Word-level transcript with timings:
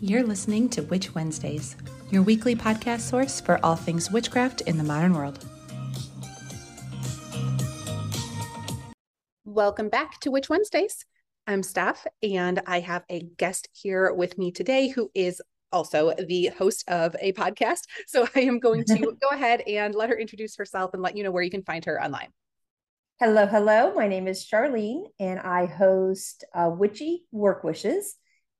You're 0.00 0.22
listening 0.22 0.68
to 0.70 0.82
Witch 0.82 1.12
Wednesdays, 1.12 1.74
your 2.10 2.22
weekly 2.22 2.54
podcast 2.54 3.00
source 3.00 3.40
for 3.40 3.58
all 3.64 3.74
things 3.74 4.12
witchcraft 4.12 4.60
in 4.60 4.78
the 4.78 4.84
modern 4.84 5.12
world. 5.12 5.44
Welcome 9.44 9.88
back 9.88 10.20
to 10.20 10.30
Witch 10.30 10.48
Wednesdays. 10.48 11.04
I'm 11.48 11.64
Steph, 11.64 12.06
and 12.22 12.62
I 12.64 12.78
have 12.78 13.02
a 13.10 13.22
guest 13.38 13.68
here 13.72 14.14
with 14.14 14.38
me 14.38 14.52
today 14.52 14.86
who 14.86 15.10
is 15.16 15.42
also 15.72 16.14
the 16.14 16.52
host 16.56 16.88
of 16.88 17.16
a 17.20 17.32
podcast. 17.32 17.80
So 18.06 18.28
I 18.36 18.42
am 18.42 18.60
going 18.60 18.84
to 18.84 18.98
go 19.20 19.28
ahead 19.32 19.62
and 19.62 19.96
let 19.96 20.10
her 20.10 20.16
introduce 20.16 20.56
herself 20.56 20.94
and 20.94 21.02
let 21.02 21.16
you 21.16 21.24
know 21.24 21.32
where 21.32 21.42
you 21.42 21.50
can 21.50 21.64
find 21.64 21.84
her 21.86 22.00
online. 22.00 22.28
Hello, 23.18 23.46
hello. 23.46 23.92
My 23.94 24.06
name 24.06 24.28
is 24.28 24.46
Charlene, 24.46 25.06
and 25.18 25.40
I 25.40 25.66
host 25.66 26.44
uh, 26.54 26.70
Witchy 26.72 27.24
Work 27.32 27.64
Wishes. 27.64 28.14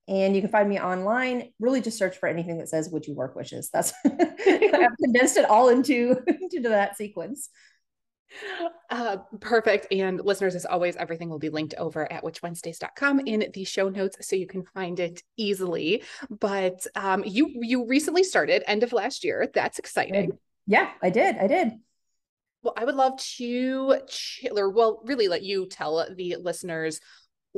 And 0.09 0.35
you 0.35 0.41
can 0.41 0.51
find 0.51 0.69
me 0.69 0.81
online. 0.81 1.53
Really, 1.61 1.81
just 1.83 1.99
search 1.99 2.17
for 2.17 2.29
anything 2.29 2.59
that 2.59 2.69
says 2.69 2.89
"Witchy 2.91 3.13
Work 3.13 3.37
Wishes." 3.37 3.69
That's 3.71 3.93
I've 4.07 4.97
condensed 5.05 5.37
it 5.37 5.45
all 5.45 5.69
into 5.69 6.17
into 6.27 6.69
that 6.71 6.97
sequence. 6.97 7.51
Uh, 8.91 9.19
perfect. 9.41 9.87
And 9.91 10.21
listeners, 10.23 10.55
as 10.55 10.67
always, 10.67 10.97
everything 10.97 11.31
will 11.31 11.39
be 11.39 11.49
linked 11.49 11.75
over 11.79 12.11
at 12.11 12.23
witchwednesdays.com 12.23 13.21
in 13.21 13.51
the 13.53 13.65
show 13.65 13.89
notes 13.89 14.17
so 14.27 14.37
you 14.37 14.47
can 14.47 14.65
find 14.75 15.01
it 15.01 15.23
easily. 15.37 16.03
But 16.29 16.87
um, 16.95 17.23
you 17.25 17.53
you 17.61 17.87
recently 17.87 18.25
started 18.25 18.63
end 18.67 18.83
of 18.83 18.93
last 18.93 19.25
year. 19.25 19.49
That's 19.53 19.79
exciting. 19.79 20.39
Yeah, 20.67 20.91
I 21.03 21.11
did. 21.11 21.37
I 21.37 21.47
did. 21.47 21.73
Well, 22.63 22.75
I 22.77 22.85
would 22.85 22.97
love 22.97 23.19
to, 23.37 24.01
or 24.57 24.71
well, 24.71 25.01
really 25.05 25.29
let 25.29 25.43
you 25.43 25.67
tell 25.67 26.07
the 26.15 26.37
listeners 26.37 27.01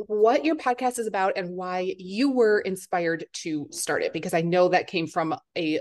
what 0.07 0.45
your 0.45 0.57
podcast 0.57 0.99
is 0.99 1.07
about 1.07 1.35
and 1.37 1.51
why 1.51 1.95
you 1.99 2.31
were 2.31 2.61
inspired 2.61 3.27
to 3.33 3.67
start 3.71 4.03
it 4.03 4.13
because 4.13 4.35
I 4.35 4.41
know 4.41 4.69
that 4.69 4.87
came 4.87 5.07
from 5.07 5.35
a 5.57 5.81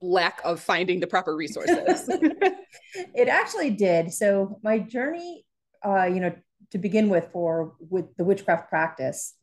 lack 0.00 0.40
of 0.44 0.60
finding 0.60 1.00
the 1.00 1.06
proper 1.06 1.34
resources. 1.34 2.08
it 3.14 3.28
actually 3.28 3.70
did. 3.70 4.12
So 4.12 4.58
my 4.62 4.78
journey, 4.78 5.44
uh, 5.84 6.04
you 6.04 6.20
know, 6.20 6.34
to 6.72 6.78
begin 6.78 7.08
with 7.08 7.28
for 7.32 7.74
with 7.78 8.16
the 8.16 8.24
witchcraft 8.24 8.68
practice 8.68 9.34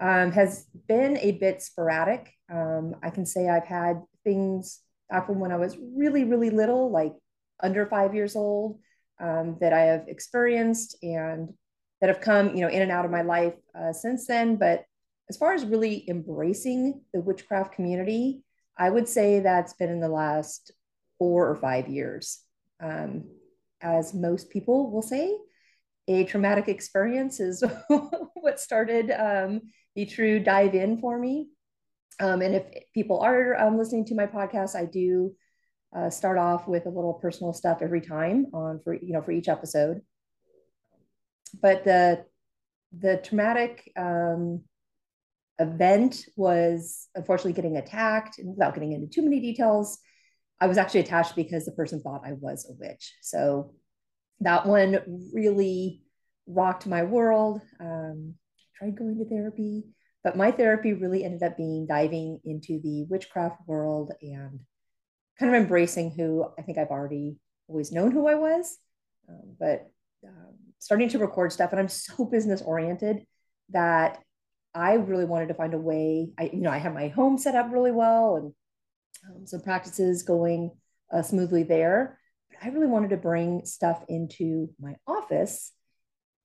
um, 0.00 0.32
has 0.32 0.66
been 0.86 1.18
a 1.18 1.32
bit 1.32 1.62
sporadic. 1.62 2.32
Um, 2.52 2.94
I 3.02 3.10
can 3.10 3.26
say 3.26 3.48
I've 3.48 3.66
had 3.66 4.02
things 4.24 4.80
back 5.10 5.26
from 5.26 5.40
when 5.40 5.52
I 5.52 5.56
was 5.56 5.76
really, 5.96 6.24
really 6.24 6.50
little, 6.50 6.90
like 6.90 7.14
under 7.62 7.86
five 7.86 8.14
years 8.14 8.36
old, 8.36 8.78
um, 9.20 9.56
that 9.60 9.72
I 9.72 9.80
have 9.80 10.04
experienced 10.06 10.96
and 11.02 11.52
that 12.00 12.08
have 12.08 12.20
come, 12.20 12.54
you 12.54 12.62
know, 12.62 12.68
in 12.68 12.82
and 12.82 12.92
out 12.92 13.04
of 13.04 13.10
my 13.10 13.22
life 13.22 13.54
uh, 13.78 13.92
since 13.92 14.26
then. 14.26 14.56
But 14.56 14.84
as 15.28 15.36
far 15.36 15.52
as 15.52 15.64
really 15.64 16.08
embracing 16.08 17.02
the 17.12 17.20
witchcraft 17.20 17.74
community, 17.74 18.42
I 18.76 18.90
would 18.90 19.08
say 19.08 19.40
that's 19.40 19.74
been 19.74 19.90
in 19.90 20.00
the 20.00 20.08
last 20.08 20.72
four 21.18 21.48
or 21.48 21.56
five 21.56 21.88
years. 21.88 22.40
Um, 22.80 23.24
as 23.80 24.14
most 24.14 24.50
people 24.50 24.90
will 24.90 25.02
say, 25.02 25.36
a 26.06 26.24
traumatic 26.24 26.68
experience 26.68 27.40
is 27.40 27.62
what 28.34 28.60
started 28.60 29.10
um, 29.10 29.62
the 29.94 30.06
true 30.06 30.40
dive 30.40 30.74
in 30.74 31.00
for 31.00 31.18
me. 31.18 31.48
Um, 32.20 32.40
and 32.40 32.54
if 32.54 32.64
people 32.94 33.20
are 33.20 33.56
um, 33.60 33.76
listening 33.76 34.06
to 34.06 34.14
my 34.14 34.26
podcast, 34.26 34.74
I 34.74 34.86
do 34.86 35.34
uh, 35.94 36.10
start 36.10 36.38
off 36.38 36.66
with 36.66 36.86
a 36.86 36.90
little 36.90 37.14
personal 37.14 37.52
stuff 37.52 37.78
every 37.82 38.00
time 38.00 38.46
on 38.52 38.80
for 38.84 38.94
you 38.94 39.12
know 39.12 39.22
for 39.22 39.32
each 39.32 39.48
episode 39.48 40.02
but 41.60 41.84
the 41.84 42.24
the 42.96 43.18
traumatic 43.18 43.92
um, 43.96 44.62
event 45.58 46.24
was 46.36 47.08
unfortunately 47.14 47.52
getting 47.52 47.76
attacked 47.76 48.38
and 48.38 48.48
without 48.48 48.74
getting 48.74 48.92
into 48.92 49.06
too 49.06 49.22
many 49.22 49.40
details. 49.40 49.98
I 50.60 50.66
was 50.66 50.78
actually 50.78 51.00
attached 51.00 51.36
because 51.36 51.64
the 51.64 51.72
person 51.72 52.00
thought 52.00 52.22
i 52.26 52.32
was 52.32 52.68
a 52.68 52.72
witch. 52.72 53.14
So 53.22 53.74
that 54.40 54.66
one 54.66 55.30
really 55.32 56.02
rocked 56.46 56.86
my 56.86 57.02
world. 57.04 57.60
Um, 57.78 58.34
tried 58.78 58.96
going 58.96 59.18
to 59.18 59.24
therapy 59.28 59.84
but 60.24 60.36
my 60.36 60.50
therapy 60.50 60.92
really 60.92 61.24
ended 61.24 61.42
up 61.42 61.56
being 61.56 61.86
diving 61.86 62.40
into 62.44 62.80
the 62.82 63.04
witchcraft 63.08 63.56
world 63.66 64.12
and 64.20 64.60
kind 65.38 65.54
of 65.54 65.60
embracing 65.60 66.10
who 66.10 66.44
i 66.58 66.62
think 66.62 66.78
i've 66.78 66.90
already 66.90 67.36
always 67.68 67.92
known 67.92 68.10
who 68.10 68.26
i 68.26 68.34
was. 68.34 68.78
Um, 69.28 69.56
but 69.60 69.90
um, 70.26 70.54
starting 70.78 71.08
to 71.10 71.18
record 71.18 71.52
stuff 71.52 71.72
and 71.72 71.80
I'm 71.80 71.88
so 71.88 72.24
business 72.24 72.62
oriented 72.62 73.24
that 73.70 74.18
I 74.74 74.94
really 74.94 75.24
wanted 75.24 75.48
to 75.48 75.54
find 75.54 75.74
a 75.74 75.78
way. 75.78 76.30
I, 76.38 76.50
you 76.52 76.60
know, 76.60 76.70
I 76.70 76.78
have 76.78 76.94
my 76.94 77.08
home 77.08 77.38
set 77.38 77.54
up 77.54 77.72
really 77.72 77.90
well 77.90 78.36
and 78.36 78.52
um, 79.28 79.46
some 79.46 79.60
practices 79.60 80.22
going 80.22 80.70
uh, 81.12 81.22
smoothly 81.22 81.62
there. 81.62 82.18
But 82.50 82.64
I 82.64 82.68
really 82.68 82.86
wanted 82.86 83.10
to 83.10 83.16
bring 83.16 83.64
stuff 83.64 84.04
into 84.08 84.70
my 84.80 84.96
office 85.06 85.72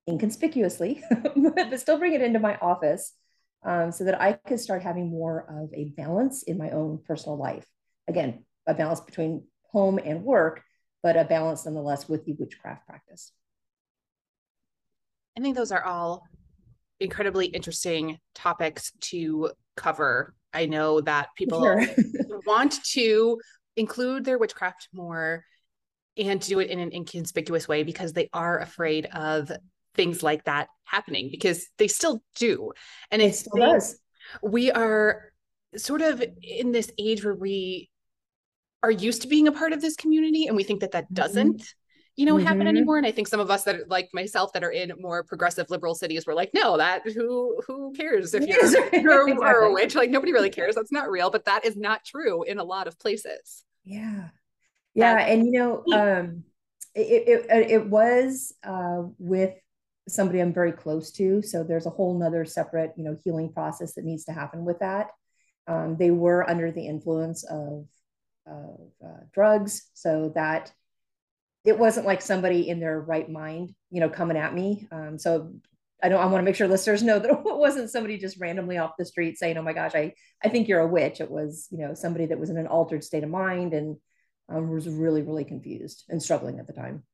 inconspicuously, 0.08 1.02
but 1.54 1.80
still 1.80 1.98
bring 1.98 2.14
it 2.14 2.22
into 2.22 2.38
my 2.38 2.56
office 2.56 3.12
um, 3.64 3.92
so 3.92 4.04
that 4.04 4.20
I 4.20 4.32
could 4.32 4.60
start 4.60 4.82
having 4.82 5.10
more 5.10 5.46
of 5.48 5.72
a 5.72 5.92
balance 5.96 6.42
in 6.42 6.58
my 6.58 6.70
own 6.70 7.00
personal 7.06 7.38
life. 7.38 7.66
Again, 8.08 8.44
a 8.66 8.74
balance 8.74 9.00
between 9.00 9.46
home 9.72 9.98
and 9.98 10.22
work, 10.22 10.62
but 11.02 11.16
a 11.16 11.24
balance 11.24 11.64
nonetheless 11.64 12.08
with 12.08 12.24
the 12.24 12.34
witchcraft 12.34 12.86
practice. 12.86 13.32
I 15.36 15.40
think 15.40 15.56
those 15.56 15.72
are 15.72 15.82
all 15.82 16.24
incredibly 17.00 17.46
interesting 17.46 18.18
topics 18.34 18.92
to 19.00 19.50
cover. 19.76 20.34
I 20.52 20.66
know 20.66 21.00
that 21.00 21.28
people 21.36 21.62
sure. 21.62 21.84
want 22.46 22.82
to 22.92 23.40
include 23.76 24.24
their 24.24 24.38
witchcraft 24.38 24.88
more 24.92 25.44
and 26.16 26.40
do 26.40 26.60
it 26.60 26.70
in 26.70 26.78
an 26.78 26.92
inconspicuous 26.92 27.66
way 27.66 27.82
because 27.82 28.12
they 28.12 28.28
are 28.32 28.60
afraid 28.60 29.06
of 29.06 29.50
things 29.94 30.22
like 30.22 30.44
that 30.44 30.68
happening 30.84 31.28
because 31.30 31.66
they 31.78 31.88
still 31.88 32.22
do. 32.36 32.72
And 33.10 33.20
it 33.20 33.34
still 33.34 33.56
does. 33.56 33.98
We 34.42 34.70
are 34.70 35.32
sort 35.76 36.02
of 36.02 36.22
in 36.40 36.72
this 36.72 36.90
age 36.98 37.24
where 37.24 37.34
we 37.34 37.90
are 38.82 38.90
used 38.90 39.22
to 39.22 39.28
being 39.28 39.48
a 39.48 39.52
part 39.52 39.72
of 39.72 39.80
this 39.80 39.96
community 39.96 40.46
and 40.46 40.56
we 40.56 40.62
think 40.62 40.80
that 40.80 40.92
that 40.92 41.06
mm-hmm. 41.06 41.14
doesn't 41.14 41.74
you 42.16 42.26
know, 42.26 42.36
mm-hmm. 42.36 42.46
happen 42.46 42.66
anymore. 42.66 42.96
And 42.96 43.06
I 43.06 43.10
think 43.10 43.26
some 43.26 43.40
of 43.40 43.50
us 43.50 43.64
that 43.64 43.74
are, 43.76 43.84
like 43.88 44.10
myself 44.12 44.52
that 44.52 44.62
are 44.62 44.70
in 44.70 44.92
more 45.00 45.24
progressive 45.24 45.68
liberal 45.70 45.94
cities 45.94 46.26
were 46.26 46.34
like, 46.34 46.50
no, 46.54 46.76
that 46.76 47.02
who 47.04 47.60
who 47.66 47.92
cares 47.92 48.34
if 48.34 48.46
you're, 48.46 48.64
you're 49.00 49.28
exactly. 49.28 49.68
a 49.68 49.72
witch? 49.72 49.94
Like 49.94 50.10
nobody 50.10 50.32
really 50.32 50.50
cares. 50.50 50.76
That's 50.76 50.92
not 50.92 51.10
real. 51.10 51.30
But 51.30 51.46
that 51.46 51.64
is 51.64 51.76
not 51.76 52.04
true 52.04 52.44
in 52.44 52.58
a 52.58 52.64
lot 52.64 52.86
of 52.86 52.98
places. 52.98 53.64
Yeah. 53.84 54.28
Yeah. 54.94 55.14
That, 55.16 55.28
and 55.28 55.46
you 55.46 55.52
know, 55.52 55.84
um 55.92 56.44
it 56.94 57.28
it, 57.28 57.50
uh, 57.50 57.68
it 57.68 57.86
was 57.86 58.54
uh 58.62 59.02
with 59.18 59.54
somebody 60.08 60.40
I'm 60.40 60.52
very 60.52 60.72
close 60.72 61.10
to. 61.12 61.42
So 61.42 61.64
there's 61.64 61.86
a 61.86 61.90
whole 61.90 62.18
nother 62.18 62.44
separate, 62.44 62.92
you 62.96 63.04
know, 63.04 63.16
healing 63.24 63.52
process 63.52 63.94
that 63.94 64.04
needs 64.04 64.24
to 64.26 64.32
happen 64.32 64.64
with 64.64 64.78
that. 64.80 65.08
Um, 65.66 65.96
they 65.98 66.10
were 66.10 66.48
under 66.48 66.70
the 66.70 66.86
influence 66.86 67.42
of, 67.44 67.86
of 68.46 68.80
uh, 69.04 69.24
drugs. 69.32 69.90
So 69.94 70.30
that 70.34 70.72
it 71.64 71.78
wasn't 71.78 72.06
like 72.06 72.20
somebody 72.20 72.68
in 72.68 72.78
their 72.78 73.00
right 73.00 73.28
mind, 73.28 73.74
you 73.90 74.00
know, 74.00 74.10
coming 74.10 74.36
at 74.36 74.54
me. 74.54 74.86
Um, 74.92 75.18
so 75.18 75.54
I 76.02 76.10
don't, 76.10 76.20
I 76.20 76.26
want 76.26 76.42
to 76.42 76.44
make 76.44 76.56
sure 76.56 76.68
listeners 76.68 77.02
know 77.02 77.18
that 77.18 77.30
it 77.30 77.40
wasn't 77.42 77.90
somebody 77.90 78.18
just 78.18 78.38
randomly 78.38 78.76
off 78.76 78.98
the 78.98 79.06
street 79.06 79.38
saying, 79.38 79.56
oh 79.56 79.62
my 79.62 79.72
gosh, 79.72 79.94
I, 79.94 80.12
I 80.42 80.50
think 80.50 80.68
you're 80.68 80.80
a 80.80 80.86
witch. 80.86 81.20
It 81.20 81.30
was, 81.30 81.66
you 81.70 81.78
know, 81.78 81.94
somebody 81.94 82.26
that 82.26 82.38
was 82.38 82.50
in 82.50 82.58
an 82.58 82.66
altered 82.66 83.02
state 83.02 83.24
of 83.24 83.30
mind 83.30 83.72
and 83.72 83.96
um, 84.48 84.70
was 84.70 84.88
really, 84.88 85.22
really 85.22 85.44
confused 85.44 86.04
and 86.08 86.22
struggling 86.22 86.58
at 86.58 86.66
the 86.66 86.74
time. 86.74 87.04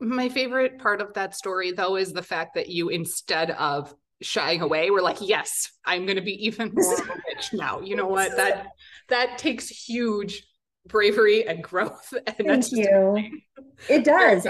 My 0.00 0.28
favorite 0.28 0.78
part 0.78 1.00
of 1.00 1.14
that 1.14 1.34
story, 1.34 1.72
though, 1.72 1.96
is 1.96 2.12
the 2.12 2.22
fact 2.22 2.54
that 2.54 2.68
you, 2.68 2.88
instead 2.88 3.50
of 3.50 3.94
shying 4.22 4.60
away, 4.60 4.90
were 4.90 5.00
like, 5.00 5.18
"Yes, 5.20 5.70
I'm 5.86 6.04
going 6.04 6.16
to 6.16 6.22
be 6.22 6.46
even 6.46 6.72
more 6.74 6.94
of 6.94 7.08
a 7.08 7.12
witch 7.28 7.54
now." 7.54 7.80
You 7.80 7.96
know 7.96 8.06
what? 8.06 8.32
That 8.36 8.66
that 9.08 9.38
takes 9.38 9.68
huge 9.68 10.46
bravery 10.88 11.46
and 11.46 11.62
growth. 11.62 12.12
And 12.38 12.62
Thank 12.64 12.72
you. 12.72 13.40
It 13.88 14.04
does. 14.04 14.46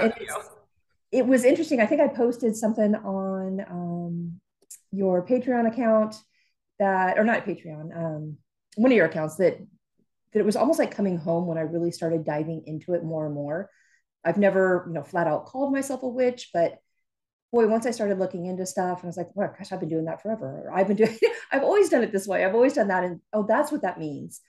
it 1.11 1.25
was 1.25 1.45
interesting. 1.45 1.79
I 1.79 1.85
think 1.85 2.01
I 2.01 2.07
posted 2.07 2.55
something 2.55 2.95
on 2.95 3.61
um, 3.69 4.41
your 4.91 5.25
Patreon 5.25 5.67
account 5.67 6.15
that, 6.79 7.17
or 7.17 7.23
not 7.23 7.45
Patreon, 7.45 7.95
um, 7.95 8.37
one 8.75 8.91
of 8.91 8.95
your 8.95 9.05
accounts 9.05 9.35
that 9.37 9.57
that 10.33 10.39
it 10.39 10.45
was 10.45 10.55
almost 10.55 10.79
like 10.79 10.93
coming 10.93 11.17
home 11.17 11.47
when 11.47 11.57
I 11.57 11.61
really 11.61 11.91
started 11.91 12.25
diving 12.25 12.63
into 12.65 12.93
it 12.93 13.03
more 13.03 13.25
and 13.25 13.33
more. 13.33 13.69
I've 14.25 14.37
never, 14.37 14.83
you 14.87 14.93
know, 14.93 15.03
flat 15.03 15.27
out 15.27 15.45
called 15.45 15.71
myself 15.71 16.03
a 16.03 16.07
witch, 16.07 16.49
but 16.53 16.79
boy, 17.51 17.67
once 17.67 17.85
I 17.85 17.91
started 17.91 18.19
looking 18.19 18.45
into 18.45 18.65
stuff 18.65 18.99
and 18.99 19.05
I 19.05 19.07
was 19.07 19.17
like, 19.17 19.29
well, 19.33 19.53
gosh, 19.57 19.71
I've 19.71 19.79
been 19.79 19.89
doing 19.89 20.05
that 20.05 20.21
forever. 20.21 20.65
Or 20.65 20.73
I've 20.73 20.87
been 20.87 20.97
doing, 20.97 21.17
I've 21.51 21.63
always 21.63 21.89
done 21.89 22.03
it 22.03 22.11
this 22.11 22.27
way. 22.27 22.43
I've 22.43 22.55
always 22.55 22.73
done 22.73 22.89
that. 22.89 23.05
And 23.05 23.21
oh, 23.31 23.45
that's 23.47 23.71
what 23.71 23.83
that 23.83 23.99
means 23.99 24.41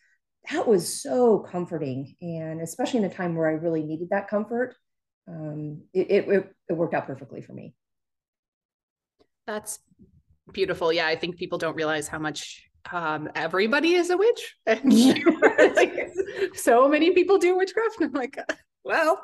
that 0.51 0.67
was 0.67 1.03
so 1.03 1.41
comforting. 1.41 2.15
And 2.21 2.61
especially 2.61 3.01
in 3.01 3.05
a 3.05 3.15
time 3.15 3.35
where 3.35 3.49
I 3.49 3.53
really 3.53 3.83
needed 3.83 4.09
that 4.11 4.29
comfort, 4.29 4.75
um, 5.29 5.83
it, 5.93 6.11
it, 6.11 6.55
it 6.69 6.73
worked 6.73 6.95
out 6.95 7.07
perfectly 7.07 7.43
for 7.43 7.53
me. 7.53 7.75
That's 9.47 9.79
beautiful. 10.53 10.93
Yeah, 10.93 11.07
I 11.07 11.17
think 11.17 11.37
people 11.37 11.59
don't 11.59 11.77
realize 11.77 12.09
how 12.09 12.19
much 12.19 12.69
um, 12.93 13.29
everybody 13.35 13.95
is 13.95 14.11
a 14.11 14.17
witch. 14.17 14.57
And 14.67 14.83
like, 15.77 16.13
so 16.55 16.89
many 16.89 17.13
people 17.13 17.39
do 17.39 17.57
witchcraft. 17.57 18.01
And 18.01 18.07
I'm 18.07 18.13
like, 18.13 18.39
well, 18.85 19.21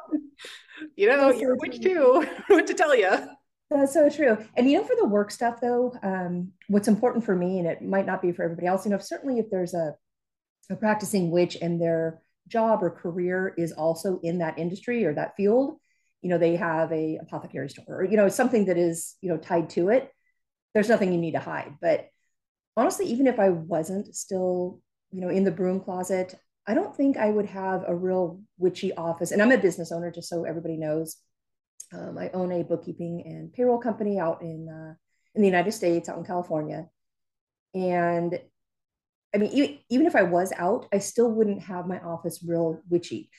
you 0.96 1.08
know, 1.08 1.28
That's 1.28 1.40
you're 1.40 1.56
so 1.56 1.64
a 1.64 1.68
witch 1.68 1.80
too. 1.80 2.26
what 2.48 2.66
to 2.66 2.74
tell 2.74 2.94
you. 2.94 3.10
That's 3.70 3.94
so 3.94 4.10
true. 4.10 4.36
And 4.56 4.70
you 4.70 4.78
know, 4.78 4.84
for 4.84 4.96
the 4.96 5.06
work 5.06 5.30
stuff 5.30 5.60
though, 5.60 5.94
um, 6.02 6.52
what's 6.68 6.88
important 6.88 7.24
for 7.24 7.34
me, 7.34 7.58
and 7.58 7.68
it 7.68 7.82
might 7.82 8.06
not 8.06 8.20
be 8.20 8.30
for 8.32 8.42
everybody 8.42 8.66
else, 8.66 8.84
you 8.84 8.90
know, 8.90 8.98
certainly 8.98 9.38
if 9.38 9.50
there's 9.50 9.72
a, 9.72 9.94
practicing 10.80 11.30
witch 11.30 11.56
and 11.60 11.80
their 11.80 12.20
job 12.48 12.82
or 12.82 12.90
career 12.90 13.54
is 13.56 13.72
also 13.72 14.20
in 14.22 14.38
that 14.38 14.58
industry 14.58 15.04
or 15.04 15.14
that 15.14 15.36
field, 15.36 15.78
you 16.22 16.30
know, 16.30 16.38
they 16.38 16.56
have 16.56 16.90
a 16.92 17.18
apothecary 17.20 17.68
store 17.68 18.00
or, 18.00 18.04
you 18.04 18.16
know, 18.16 18.28
something 18.28 18.66
that 18.66 18.78
is, 18.78 19.16
you 19.20 19.28
know, 19.28 19.36
tied 19.36 19.70
to 19.70 19.90
it, 19.90 20.10
there's 20.72 20.88
nothing 20.88 21.12
you 21.12 21.18
need 21.18 21.32
to 21.32 21.38
hide. 21.38 21.74
But 21.80 22.08
honestly, 22.76 23.06
even 23.06 23.26
if 23.26 23.38
I 23.38 23.50
wasn't 23.50 24.14
still, 24.14 24.80
you 25.12 25.20
know, 25.20 25.28
in 25.28 25.44
the 25.44 25.50
broom 25.50 25.80
closet, 25.80 26.34
I 26.66 26.74
don't 26.74 26.96
think 26.96 27.16
I 27.16 27.30
would 27.30 27.46
have 27.46 27.84
a 27.86 27.94
real 27.94 28.40
witchy 28.58 28.94
office. 28.94 29.30
And 29.30 29.42
I'm 29.42 29.52
a 29.52 29.58
business 29.58 29.92
owner, 29.92 30.10
just 30.10 30.28
so 30.28 30.44
everybody 30.44 30.76
knows. 30.76 31.16
Um, 31.92 32.18
I 32.18 32.30
own 32.30 32.50
a 32.52 32.64
bookkeeping 32.64 33.22
and 33.26 33.52
payroll 33.52 33.78
company 33.78 34.18
out 34.18 34.42
in 34.42 34.68
uh, 34.68 34.94
in 35.34 35.42
the 35.42 35.48
United 35.48 35.72
States, 35.72 36.08
out 36.08 36.18
in 36.18 36.24
California. 36.24 36.86
And 37.74 38.38
I 39.34 39.38
mean, 39.38 39.50
even, 39.52 39.78
even 39.90 40.06
if 40.06 40.14
I 40.14 40.22
was 40.22 40.52
out, 40.56 40.86
I 40.92 40.98
still 40.98 41.30
wouldn't 41.30 41.62
have 41.62 41.86
my 41.86 41.98
office 41.98 42.44
real 42.46 42.80
witchy. 42.88 43.30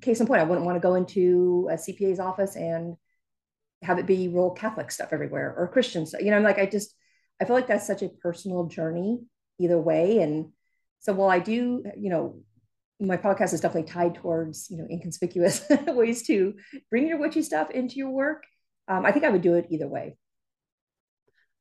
Case 0.00 0.20
in 0.20 0.26
point, 0.26 0.40
I 0.40 0.44
wouldn't 0.44 0.64
want 0.64 0.76
to 0.76 0.80
go 0.80 0.94
into 0.94 1.68
a 1.70 1.74
CPA's 1.74 2.20
office 2.20 2.56
and 2.56 2.96
have 3.82 3.98
it 3.98 4.06
be 4.06 4.28
real 4.28 4.50
Catholic 4.50 4.90
stuff 4.90 5.12
everywhere 5.12 5.54
or 5.56 5.68
Christian 5.68 6.06
stuff. 6.06 6.22
You 6.22 6.30
know, 6.30 6.36
I'm 6.36 6.42
like, 6.42 6.58
I 6.58 6.66
just, 6.66 6.94
I 7.40 7.44
feel 7.44 7.54
like 7.54 7.66
that's 7.66 7.86
such 7.86 8.02
a 8.02 8.08
personal 8.08 8.66
journey 8.66 9.20
either 9.58 9.78
way. 9.78 10.18
And 10.20 10.52
so 11.00 11.12
while 11.12 11.30
I 11.30 11.38
do, 11.38 11.84
you 11.96 12.10
know, 12.10 12.42
my 12.98 13.16
podcast 13.16 13.54
is 13.54 13.60
definitely 13.60 13.90
tied 13.90 14.14
towards, 14.14 14.68
you 14.70 14.76
know, 14.76 14.86
inconspicuous 14.90 15.64
ways 15.86 16.26
to 16.26 16.54
bring 16.90 17.06
your 17.06 17.18
witchy 17.18 17.42
stuff 17.42 17.70
into 17.70 17.96
your 17.96 18.10
work. 18.10 18.44
Um, 18.88 19.06
I 19.06 19.12
think 19.12 19.24
I 19.24 19.30
would 19.30 19.42
do 19.42 19.54
it 19.54 19.68
either 19.70 19.88
way. 19.88 20.16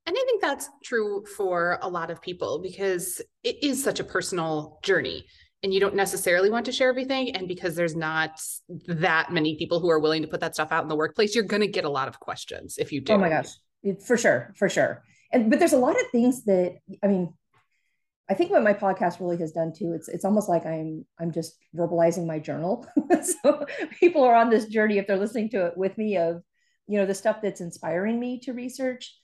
And 0.09 0.17
I 0.17 0.23
think 0.25 0.41
that's 0.41 0.67
true 0.83 1.23
for 1.37 1.77
a 1.83 1.87
lot 1.87 2.09
of 2.09 2.19
people 2.21 2.59
because 2.63 3.21
it 3.43 3.63
is 3.63 3.83
such 3.83 3.99
a 3.99 4.03
personal 4.03 4.79
journey 4.81 5.25
and 5.61 5.71
you 5.73 5.79
don't 5.79 5.93
necessarily 5.95 6.49
want 6.49 6.65
to 6.65 6.71
share 6.71 6.89
everything. 6.89 7.35
And 7.35 7.47
because 7.47 7.75
there's 7.75 7.95
not 7.95 8.41
that 8.87 9.31
many 9.31 9.55
people 9.57 9.79
who 9.79 9.89
are 9.89 9.99
willing 9.99 10.23
to 10.23 10.27
put 10.27 10.39
that 10.39 10.55
stuff 10.55 10.71
out 10.71 10.81
in 10.81 10.89
the 10.89 10.95
workplace, 10.95 11.35
you're 11.35 11.43
going 11.43 11.61
to 11.61 11.67
get 11.67 11.85
a 11.85 11.89
lot 11.89 12.07
of 12.07 12.19
questions 12.19 12.77
if 12.79 12.91
you 12.91 13.01
oh 13.01 13.03
do. 13.03 13.13
Oh 13.13 13.17
my 13.19 13.29
gosh, 13.29 13.49
for 14.05 14.17
sure, 14.17 14.53
for 14.57 14.67
sure 14.67 15.03
and 15.31 15.49
but 15.49 15.59
there's 15.59 15.73
a 15.73 15.77
lot 15.77 15.99
of 15.99 16.07
things 16.11 16.43
that 16.45 16.77
I 17.03 17.07
mean, 17.07 17.33
I 18.29 18.33
think 18.33 18.51
what 18.51 18.63
my 18.63 18.73
podcast 18.73 19.19
really 19.19 19.37
has 19.37 19.51
done 19.51 19.73
too, 19.75 19.93
it's 19.93 20.07
it's 20.07 20.25
almost 20.25 20.49
like 20.49 20.65
I'm 20.65 21.05
I'm 21.19 21.31
just 21.31 21.55
verbalizing 21.75 22.25
my 22.25 22.39
journal. 22.39 22.87
so 23.43 23.65
people 23.99 24.23
are 24.23 24.35
on 24.35 24.49
this 24.49 24.65
journey 24.65 24.97
if 24.97 25.07
they're 25.07 25.17
listening 25.17 25.49
to 25.49 25.67
it 25.67 25.77
with 25.77 25.97
me 25.97 26.17
of, 26.17 26.41
you 26.87 26.97
know, 26.97 27.05
the 27.05 27.15
stuff 27.15 27.37
that's 27.41 27.61
inspiring 27.61 28.19
me 28.19 28.39
to 28.41 28.53
research. 28.53 29.18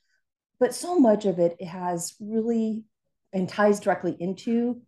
But 0.59 0.73
so 0.73 0.99
much 0.99 1.25
of 1.25 1.39
it 1.39 1.61
has 1.61 2.15
really 2.19 2.85
and 3.33 3.49
ties 3.49 3.79
directly 3.79 4.15
into 4.19 4.81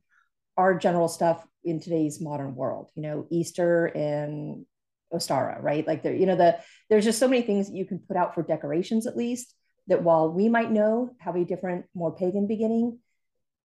our 0.56 0.78
general 0.78 1.08
stuff 1.08 1.46
in 1.64 1.80
today's 1.80 2.22
modern 2.22 2.56
world, 2.56 2.90
you 2.96 3.04
know, 3.04 3.28
Easter 3.30 3.88
and 3.88 4.66
Ostara, 5.14 5.62
right? 5.62 5.86
Like 5.86 6.02
there, 6.02 6.16
you 6.16 6.26
know, 6.26 6.36
the 6.36 6.58
there's 6.90 7.04
just 7.04 7.20
so 7.20 7.28
many 7.28 7.42
things 7.42 7.68
that 7.68 7.76
you 7.76 7.86
can 7.86 8.00
put 8.00 8.18
out 8.18 8.34
for 8.34 8.44
decorations 8.44 9.06
at 9.06 9.18
least 9.18 9.54
that 9.88 10.04
while 10.04 10.32
we 10.32 10.50
might 10.50 10.72
know 10.72 11.12
have 11.20 11.36
a 11.36 11.46
different, 11.46 11.86
more 11.94 12.16
pagan 12.16 12.48
beginning, 12.48 13.00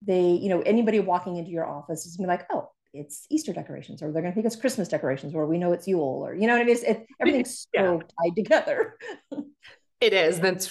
they, 0.02 0.32
you 0.32 0.48
know, 0.48 0.60
anybody 0.62 0.98
walking 0.98 1.36
into 1.36 1.50
your 1.50 1.66
office 1.66 2.06
is 2.06 2.16
gonna 2.16 2.26
be 2.28 2.32
like, 2.32 2.46
oh, 2.52 2.70
it's 2.92 3.26
Easter 3.30 3.52
decorations, 3.52 4.02
or 4.02 4.12
they're 4.12 4.22
gonna 4.22 4.34
think 4.34 4.46
it's 4.46 4.56
Christmas 4.56 4.88
decorations, 4.88 5.34
or 5.34 5.46
we 5.46 5.58
know 5.58 5.72
it's 5.72 5.88
Yule, 5.88 6.22
or 6.24 6.34
you 6.34 6.46
know 6.46 6.54
what 6.54 6.62
I 6.62 6.64
mean? 6.64 6.74
It's, 6.74 6.82
it, 6.84 7.06
everything's 7.20 7.66
yeah. 7.74 7.82
so 7.82 8.00
tied 8.00 8.36
together. 8.36 8.98
it 10.00 10.12
is. 10.12 10.40
That's 10.40 10.66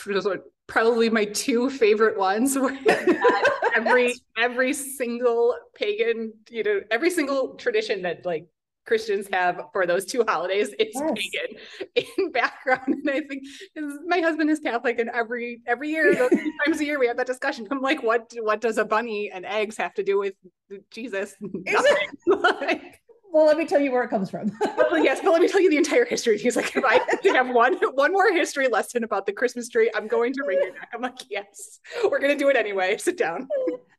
probably 0.72 1.10
my 1.10 1.26
two 1.26 1.70
favorite 1.70 2.18
ones. 2.18 2.58
every 3.76 4.14
every 4.38 4.74
single 4.74 5.54
pagan, 5.76 6.34
you 6.50 6.64
know, 6.64 6.80
every 6.90 7.10
single 7.10 7.56
tradition 7.56 8.02
that 8.04 8.26
like 8.26 8.48
Christians 8.88 9.28
have 9.34 9.66
for 9.74 9.86
those 9.86 10.06
two 10.06 10.24
holidays 10.26 10.70
is 10.80 10.94
yes. 10.94 11.12
pagan 11.16 12.06
in 12.18 12.32
background. 12.32 12.88
And 12.88 13.10
I 13.10 13.20
think 13.22 13.44
my 14.08 14.20
husband 14.22 14.50
is 14.50 14.60
Catholic, 14.60 14.98
and 15.00 15.10
every 15.10 15.62
every 15.68 15.90
year, 15.90 16.16
those 16.30 16.32
times 16.66 16.80
a 16.80 16.86
year, 16.86 17.00
we 17.00 17.08
have 17.08 17.18
that 17.18 17.28
discussion. 17.28 17.68
I'm 17.70 17.82
like, 17.82 18.02
what 18.02 18.34
what 18.40 18.62
does 18.62 18.78
a 18.78 18.86
bunny 18.86 19.30
and 19.30 19.46
eggs 19.46 19.76
have 19.76 19.94
to 19.96 20.04
do 20.04 20.20
with 20.20 20.36
Jesus? 20.90 21.36
like, 22.28 23.01
well, 23.32 23.46
let 23.46 23.58
me 23.58 23.66
tell 23.66 23.80
you 23.80 23.92
where 23.92 24.04
it 24.04 24.10
comes 24.10 24.30
from. 24.30 24.52
well, 24.78 25.04
yes, 25.04 25.20
but 25.24 25.32
let 25.32 25.42
me 25.42 25.48
tell 25.48 25.62
you 25.62 25.70
the 25.70 25.78
entire 25.78 26.06
history. 26.06 26.38
He's 26.38 26.56
like, 26.56 26.76
if 26.76 26.84
I 26.86 27.00
have 27.34 27.50
one 27.50 27.76
one 27.94 28.12
more 28.12 28.32
history 28.34 28.68
lesson 28.68 29.04
about 29.04 29.26
the 29.26 29.34
Christmas 29.34 29.70
tree, 29.70 29.90
I'm 29.96 30.08
going 30.08 30.34
to 30.34 30.44
bring 30.44 30.60
your 30.60 30.74
neck. 30.74 30.90
I'm 30.94 31.02
like, 31.02 31.20
yes, 31.30 31.80
we're 32.10 32.20
gonna 32.20 32.38
do 32.38 32.50
it 32.50 32.56
anyway. 32.56 32.98
Sit 32.98 33.18
down. 33.18 33.48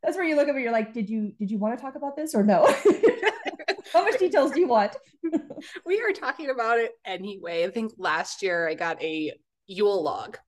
That's 0.02 0.16
where 0.16 0.26
you 0.26 0.36
look 0.36 0.48
at 0.48 0.54
me. 0.54 0.62
You're 0.62 0.72
like, 0.72 0.92
did 0.92 1.08
you 1.08 1.32
did 1.38 1.50
you 1.50 1.58
want 1.58 1.78
to 1.78 1.82
talk 1.82 1.94
about 1.94 2.16
this 2.16 2.34
or 2.34 2.42
no? 2.42 2.66
How 3.92 4.04
much 4.04 4.18
details 4.18 4.52
do 4.52 4.60
you 4.60 4.68
want? 4.68 4.96
we 5.86 6.00
are 6.00 6.12
talking 6.12 6.50
about 6.50 6.78
it 6.78 6.92
anyway. 7.04 7.64
I 7.64 7.70
think 7.70 7.92
last 7.98 8.42
year 8.42 8.68
I 8.68 8.74
got 8.74 9.02
a 9.02 9.32
Yule 9.66 10.02
log. 10.02 10.38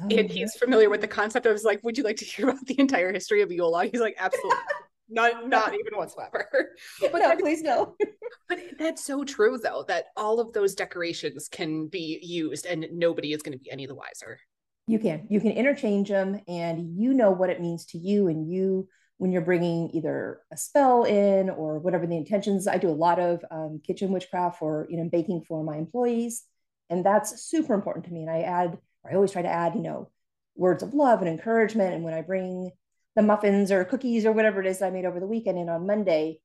Oh, 0.00 0.06
and 0.10 0.30
he's 0.30 0.54
familiar 0.54 0.90
with 0.90 1.00
the 1.00 1.08
concept. 1.08 1.46
I 1.46 1.52
was 1.52 1.64
like, 1.64 1.82
would 1.82 1.98
you 1.98 2.04
like 2.04 2.16
to 2.16 2.24
hear 2.24 2.48
about 2.48 2.66
the 2.66 2.78
entire 2.78 3.12
history 3.12 3.42
of 3.42 3.50
Yule 3.50 3.70
log? 3.70 3.88
He's 3.90 4.00
like, 4.00 4.16
absolutely. 4.18 4.58
not 5.08 5.48
not 5.48 5.74
even 5.74 5.96
whatsoever. 5.96 6.48
But 7.00 7.18
no, 7.18 7.36
please 7.36 7.62
no. 7.62 7.96
but 8.48 8.58
that's 8.78 9.04
so 9.04 9.24
true 9.24 9.58
though, 9.62 9.84
that 9.88 10.06
all 10.16 10.40
of 10.40 10.52
those 10.52 10.74
decorations 10.74 11.48
can 11.48 11.86
be 11.86 12.18
used 12.22 12.66
and 12.66 12.86
nobody 12.92 13.32
is 13.32 13.42
going 13.42 13.56
to 13.56 13.62
be 13.62 13.70
any 13.70 13.86
the 13.86 13.94
wiser. 13.94 14.38
You 14.86 14.98
can. 14.98 15.26
You 15.28 15.40
can 15.40 15.52
interchange 15.52 16.08
them 16.08 16.40
and 16.48 16.98
you 16.98 17.12
know 17.12 17.30
what 17.30 17.50
it 17.50 17.60
means 17.60 17.84
to 17.86 17.98
you 17.98 18.28
and 18.28 18.50
you 18.50 18.88
when 19.18 19.32
you're 19.32 19.42
bringing 19.42 19.90
either 19.90 20.40
a 20.52 20.56
spell 20.56 21.04
in 21.04 21.50
or 21.50 21.78
whatever 21.78 22.06
the 22.06 22.16
intentions. 22.16 22.66
I 22.66 22.78
do 22.78 22.88
a 22.88 22.90
lot 22.90 23.18
of 23.18 23.44
um, 23.50 23.80
kitchen 23.84 24.12
witchcraft 24.12 24.62
or 24.62 24.86
you 24.88 24.96
know, 24.96 25.08
baking 25.10 25.42
for 25.46 25.62
my 25.62 25.76
employees. 25.76 26.44
And 26.88 27.04
that's 27.04 27.42
super 27.42 27.74
important 27.74 28.06
to 28.06 28.12
me. 28.12 28.22
And 28.22 28.30
I 28.30 28.42
add, 28.42 28.78
I 29.08 29.14
always 29.14 29.32
try 29.32 29.42
to 29.42 29.48
add, 29.48 29.74
you 29.74 29.82
know, 29.82 30.10
words 30.56 30.82
of 30.82 30.94
love 30.94 31.20
and 31.20 31.28
encouragement. 31.28 31.94
And 31.94 32.04
when 32.04 32.14
I 32.14 32.22
bring 32.22 32.70
the 33.16 33.22
muffins 33.22 33.70
or 33.72 33.84
cookies 33.84 34.24
or 34.24 34.32
whatever 34.32 34.60
it 34.60 34.66
is 34.66 34.82
I 34.82 34.90
made 34.90 35.04
over 35.04 35.20
the 35.20 35.26
weekend 35.26 35.58
and 35.58 35.70
on 35.70 35.86
Monday, 35.86 36.40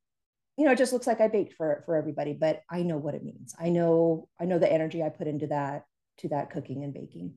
you 0.58 0.66
know, 0.66 0.72
it 0.72 0.78
just 0.78 0.94
looks 0.94 1.08
like 1.08 1.22
I 1.22 1.28
baked 1.28 1.54
for 1.54 1.84
for 1.86 1.96
everybody, 1.96 2.34
but 2.34 2.62
I 2.70 2.84
know 2.84 2.98
what 2.98 3.16
it 3.16 3.24
means. 3.24 3.56
I 3.60 3.70
know 3.70 4.28
I 4.40 4.46
know 4.46 4.60
the 4.60 4.72
energy 4.72 5.04
I 5.04 5.10
put 5.10 5.28
into 5.28 5.48
that 5.48 5.86
to 6.20 6.30
that 6.30 6.52
cooking 6.52 6.84
and 6.84 6.94
baking. 6.94 7.34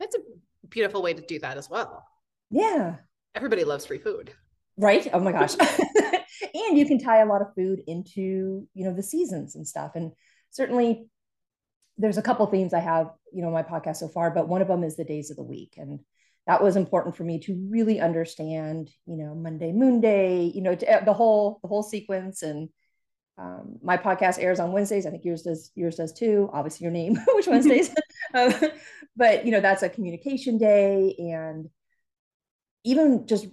That's 0.00 0.16
a 0.16 0.20
beautiful 0.68 1.02
way 1.02 1.14
to 1.14 1.22
do 1.22 1.38
that 1.40 1.56
as 1.56 1.70
well. 1.70 2.04
Yeah 2.50 2.96
everybody 3.34 3.64
loves 3.64 3.86
free 3.86 3.98
food 3.98 4.32
right 4.76 5.08
oh 5.12 5.20
my 5.20 5.32
gosh 5.32 5.54
and 6.54 6.78
you 6.78 6.86
can 6.86 6.98
tie 6.98 7.20
a 7.20 7.26
lot 7.26 7.42
of 7.42 7.54
food 7.54 7.82
into 7.86 8.66
you 8.74 8.84
know 8.84 8.94
the 8.94 9.02
seasons 9.02 9.54
and 9.54 9.66
stuff 9.66 9.92
and 9.94 10.12
certainly 10.50 11.08
there's 11.98 12.18
a 12.18 12.22
couple 12.22 12.46
themes 12.46 12.74
i 12.74 12.80
have 12.80 13.10
you 13.32 13.42
know 13.42 13.50
my 13.50 13.62
podcast 13.62 13.96
so 13.96 14.08
far 14.08 14.30
but 14.30 14.48
one 14.48 14.62
of 14.62 14.68
them 14.68 14.84
is 14.84 14.96
the 14.96 15.04
days 15.04 15.30
of 15.30 15.36
the 15.36 15.42
week 15.42 15.74
and 15.76 16.00
that 16.46 16.62
was 16.62 16.76
important 16.76 17.16
for 17.16 17.24
me 17.24 17.38
to 17.40 17.68
really 17.70 18.00
understand 18.00 18.90
you 19.06 19.16
know 19.16 19.34
monday 19.34 19.72
moon 19.72 20.00
day 20.00 20.50
you 20.54 20.62
know 20.62 20.74
to, 20.74 21.02
the 21.04 21.12
whole 21.12 21.58
the 21.62 21.68
whole 21.68 21.82
sequence 21.82 22.42
and 22.42 22.68
um, 23.36 23.78
my 23.82 23.96
podcast 23.96 24.40
airs 24.40 24.60
on 24.60 24.70
Wednesdays. 24.70 25.06
I 25.06 25.10
think 25.10 25.24
yours 25.24 25.42
does. 25.42 25.72
Yours 25.74 25.96
does 25.96 26.12
too. 26.12 26.48
Obviously, 26.52 26.84
your 26.84 26.92
name, 26.92 27.18
Witch 27.28 27.48
Wednesdays. 27.48 27.92
um, 28.34 28.54
but 29.16 29.44
you 29.44 29.50
know, 29.50 29.60
that's 29.60 29.82
a 29.82 29.88
communication 29.88 30.56
day, 30.56 31.16
and 31.18 31.68
even 32.84 33.26
just 33.26 33.46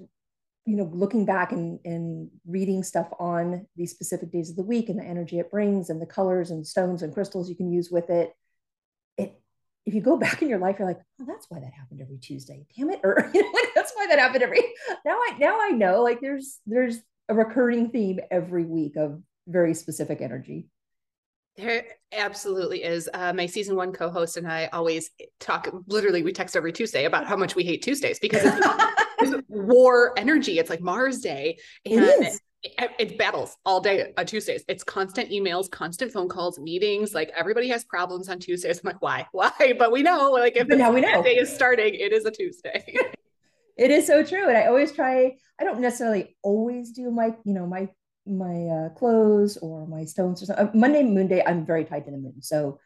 you 0.66 0.76
know 0.76 0.90
looking 0.94 1.26
back 1.26 1.52
and, 1.52 1.80
and 1.86 2.30
reading 2.46 2.84
stuff 2.84 3.08
on 3.20 3.66
these 3.76 3.92
specific 3.92 4.32
days 4.32 4.50
of 4.50 4.56
the 4.56 4.64
week 4.64 4.90
and 4.90 5.00
the 5.00 5.04
energy 5.04 5.40
it 5.40 5.50
brings 5.50 5.90
and 5.90 6.02
the 6.02 6.06
colors 6.06 6.52
and 6.52 6.66
stones 6.68 7.02
and 7.02 7.14
crystals 7.14 7.50
you 7.50 7.56
can 7.56 7.72
use 7.72 7.90
with 7.90 8.10
it 8.12 8.12
it 8.12 8.36
if 9.86 9.94
you 9.94 10.02
go 10.02 10.18
back 10.26 10.42
in 10.42 10.50
your 10.50 10.60
life 10.60 10.78
you're 10.80 10.88
like 10.88 11.00
oh 11.22 11.26
that's 11.28 11.46
why 11.50 11.60
that 11.60 11.74
happened 11.74 12.02
every 12.02 12.18
tuesday 12.18 12.66
damn 12.78 12.90
it 12.90 13.00
or 13.04 13.30
you 13.34 13.42
know, 13.42 13.52
like 13.54 13.70
that's 13.76 13.92
why 13.96 14.08
that 14.08 14.20
happened 14.20 14.44
every 14.44 14.60
now 15.06 15.16
i 15.16 15.36
now 15.40 15.58
i 15.62 15.70
know 15.70 16.02
like 16.02 16.22
there's 16.22 16.60
there's 16.66 17.00
a 17.30 17.34
recurring 17.34 17.90
theme 17.90 18.20
every 18.30 18.66
week 18.66 18.96
of 18.98 19.22
very 19.48 19.74
specific 19.74 20.22
energy 20.22 20.68
there 21.58 21.84
absolutely 22.14 22.84
is. 22.84 23.10
Uh, 23.14 23.34
my 23.34 23.46
season 23.46 23.76
one 23.76 23.92
co-host 23.92 24.38
and 24.38 24.48
I 24.48 24.68
always 24.72 25.10
talk. 25.40 25.70
Literally, 25.88 26.24
we 26.24 26.32
text 26.32 26.56
every 26.56 26.72
Tuesday 26.72 27.06
about 27.06 27.28
how 27.28 27.36
much 27.36 27.56
we 27.56 27.64
hate 27.64 27.84
Tuesdays 27.84 28.20
because 28.20 28.42
it's 29.20 29.48
war 29.50 30.18
energy. 30.18 30.60
It's 30.60 30.70
like 30.70 30.82
Mars 30.82 31.20
Day, 31.20 31.58
and 31.86 32.06
it, 32.06 32.40
it's 32.64 33.14
battles 33.14 33.58
all 33.66 33.82
day 33.82 34.14
on 34.18 34.26
Tuesdays. 34.26 34.64
It's 34.68 34.84
constant 34.84 35.30
emails, 35.32 35.70
constant 35.70 36.12
phone 36.12 36.30
calls, 36.30 36.60
meetings. 36.60 37.14
Like 37.14 37.32
everybody 37.36 37.68
has 37.70 37.84
problems 37.84 38.30
on 38.30 38.40
Tuesdays. 38.40 38.82
I'm 38.84 38.88
like, 38.88 39.02
why, 39.02 39.28
why? 39.32 39.52
But 39.80 39.92
we 39.92 40.04
know, 40.04 40.32
like, 40.32 40.56
if 40.56 40.68
now 40.68 40.92
we 40.92 41.02
know 41.02 41.24
day 41.24 41.38
is 41.38 41.54
starting, 41.54 41.96
it 41.96 42.14
is 42.14 42.26
a 42.26 42.32
Tuesday. 42.32 42.84
it 43.78 43.92
is 43.92 44.06
so 44.06 44.24
true. 44.24 44.48
And 44.48 44.58
I 44.58 44.68
always 44.68 44.92
try, 44.92 45.38
I 45.60 45.64
don't 45.64 45.80
necessarily 45.80 46.36
always 46.44 46.92
do 46.92 47.10
my, 47.12 47.36
you 47.44 47.54
know, 47.54 47.66
my 47.66 47.90
my 48.28 48.68
uh, 48.68 48.90
clothes 48.90 49.58
or 49.58 49.88
my 49.88 50.06
stones 50.06 50.44
or 50.44 50.46
something. 50.46 50.80
Monday, 50.80 51.04
Moon 51.04 51.28
Day, 51.28 51.42
I'm 51.44 51.66
very 51.66 51.84
tied 51.84 52.06
to 52.06 52.12
the 52.12 52.18
moon. 52.18 52.42
So 52.42 52.80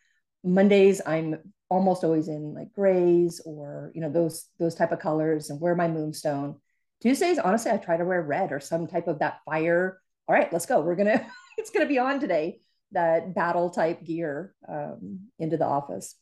Mondays, 0.46 1.02
I'm 1.06 1.40
almost 1.70 2.04
always 2.04 2.28
in 2.28 2.54
like 2.54 2.72
grays 2.74 3.42
or 3.44 3.92
you 3.96 4.00
know 4.00 4.10
those 4.10 4.48
those 4.60 4.76
type 4.76 4.92
of 4.92 5.00
colors 5.00 5.50
and 5.50 5.60
wear 5.60 5.76
my 5.76 5.88
moonstone. 5.88 6.56
Tuesdays, 7.02 7.40
honestly, 7.40 7.72
I 7.72 7.78
try 7.78 7.98
to 7.98 8.06
wear 8.06 8.22
red 8.22 8.52
or 8.52 8.60
some 8.60 8.88
type 8.88 9.08
of 9.08 9.20
that 9.20 9.40
fire. 9.46 10.00
All 10.28 10.36
right, 10.36 10.52
let's 10.52 10.66
go. 10.66 10.82
We're 10.82 10.96
gonna 10.96 11.26
it's 11.58 11.70
gonna 11.70 11.86
be 11.88 12.00
on 12.00 12.20
today. 12.20 12.60
That 12.92 13.36
battle 13.36 13.70
type 13.70 14.04
gear 14.04 14.54
um, 14.68 15.28
into 15.40 15.58
the 15.58 15.66
office. 15.66 16.16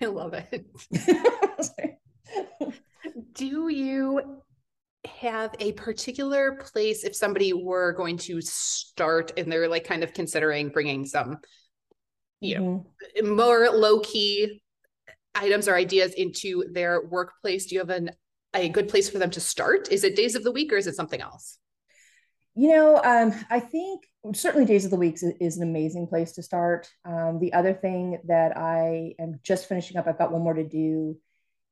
I 0.00 0.06
love 0.06 0.34
it. 0.34 0.66
Do 3.34 3.68
you 3.68 4.42
have 5.04 5.54
a 5.58 5.72
particular 5.72 6.56
place 6.56 7.04
if 7.04 7.16
somebody 7.16 7.52
were 7.52 7.92
going 7.92 8.16
to 8.16 8.40
start 8.40 9.32
and 9.36 9.50
they're 9.50 9.68
like 9.68 9.84
kind 9.84 10.04
of 10.04 10.14
considering 10.14 10.68
bringing 10.68 11.04
some 11.04 11.38
you 12.40 12.58
know 12.58 12.86
mm-hmm. 13.18 13.36
more 13.36 13.68
low 13.70 14.00
key 14.00 14.62
items 15.34 15.66
or 15.66 15.74
ideas 15.74 16.12
into 16.14 16.64
their 16.70 17.02
workplace 17.06 17.66
do 17.66 17.74
you 17.74 17.80
have 17.80 17.90
an 17.90 18.10
a 18.54 18.68
good 18.68 18.88
place 18.88 19.08
for 19.08 19.18
them 19.18 19.30
to 19.30 19.40
start 19.40 19.90
is 19.90 20.04
it 20.04 20.16
days 20.16 20.34
of 20.34 20.44
the 20.44 20.52
week 20.52 20.72
or 20.72 20.76
is 20.76 20.86
it 20.86 20.94
something 20.94 21.20
else 21.20 21.58
you 22.54 22.68
know 22.68 23.00
um, 23.02 23.32
i 23.50 23.58
think 23.58 24.04
certainly 24.34 24.66
days 24.66 24.84
of 24.84 24.90
the 24.90 24.96
week 24.96 25.18
is, 25.40 25.56
an 25.56 25.62
amazing 25.62 26.06
place 26.06 26.32
to 26.32 26.42
start 26.42 26.88
um, 27.04 27.38
the 27.40 27.52
other 27.52 27.72
thing 27.72 28.18
that 28.26 28.56
i 28.56 29.14
am 29.18 29.40
just 29.42 29.68
finishing 29.68 29.96
up 29.96 30.06
i've 30.06 30.18
got 30.18 30.32
one 30.32 30.42
more 30.42 30.54
to 30.54 30.68
do 30.68 31.16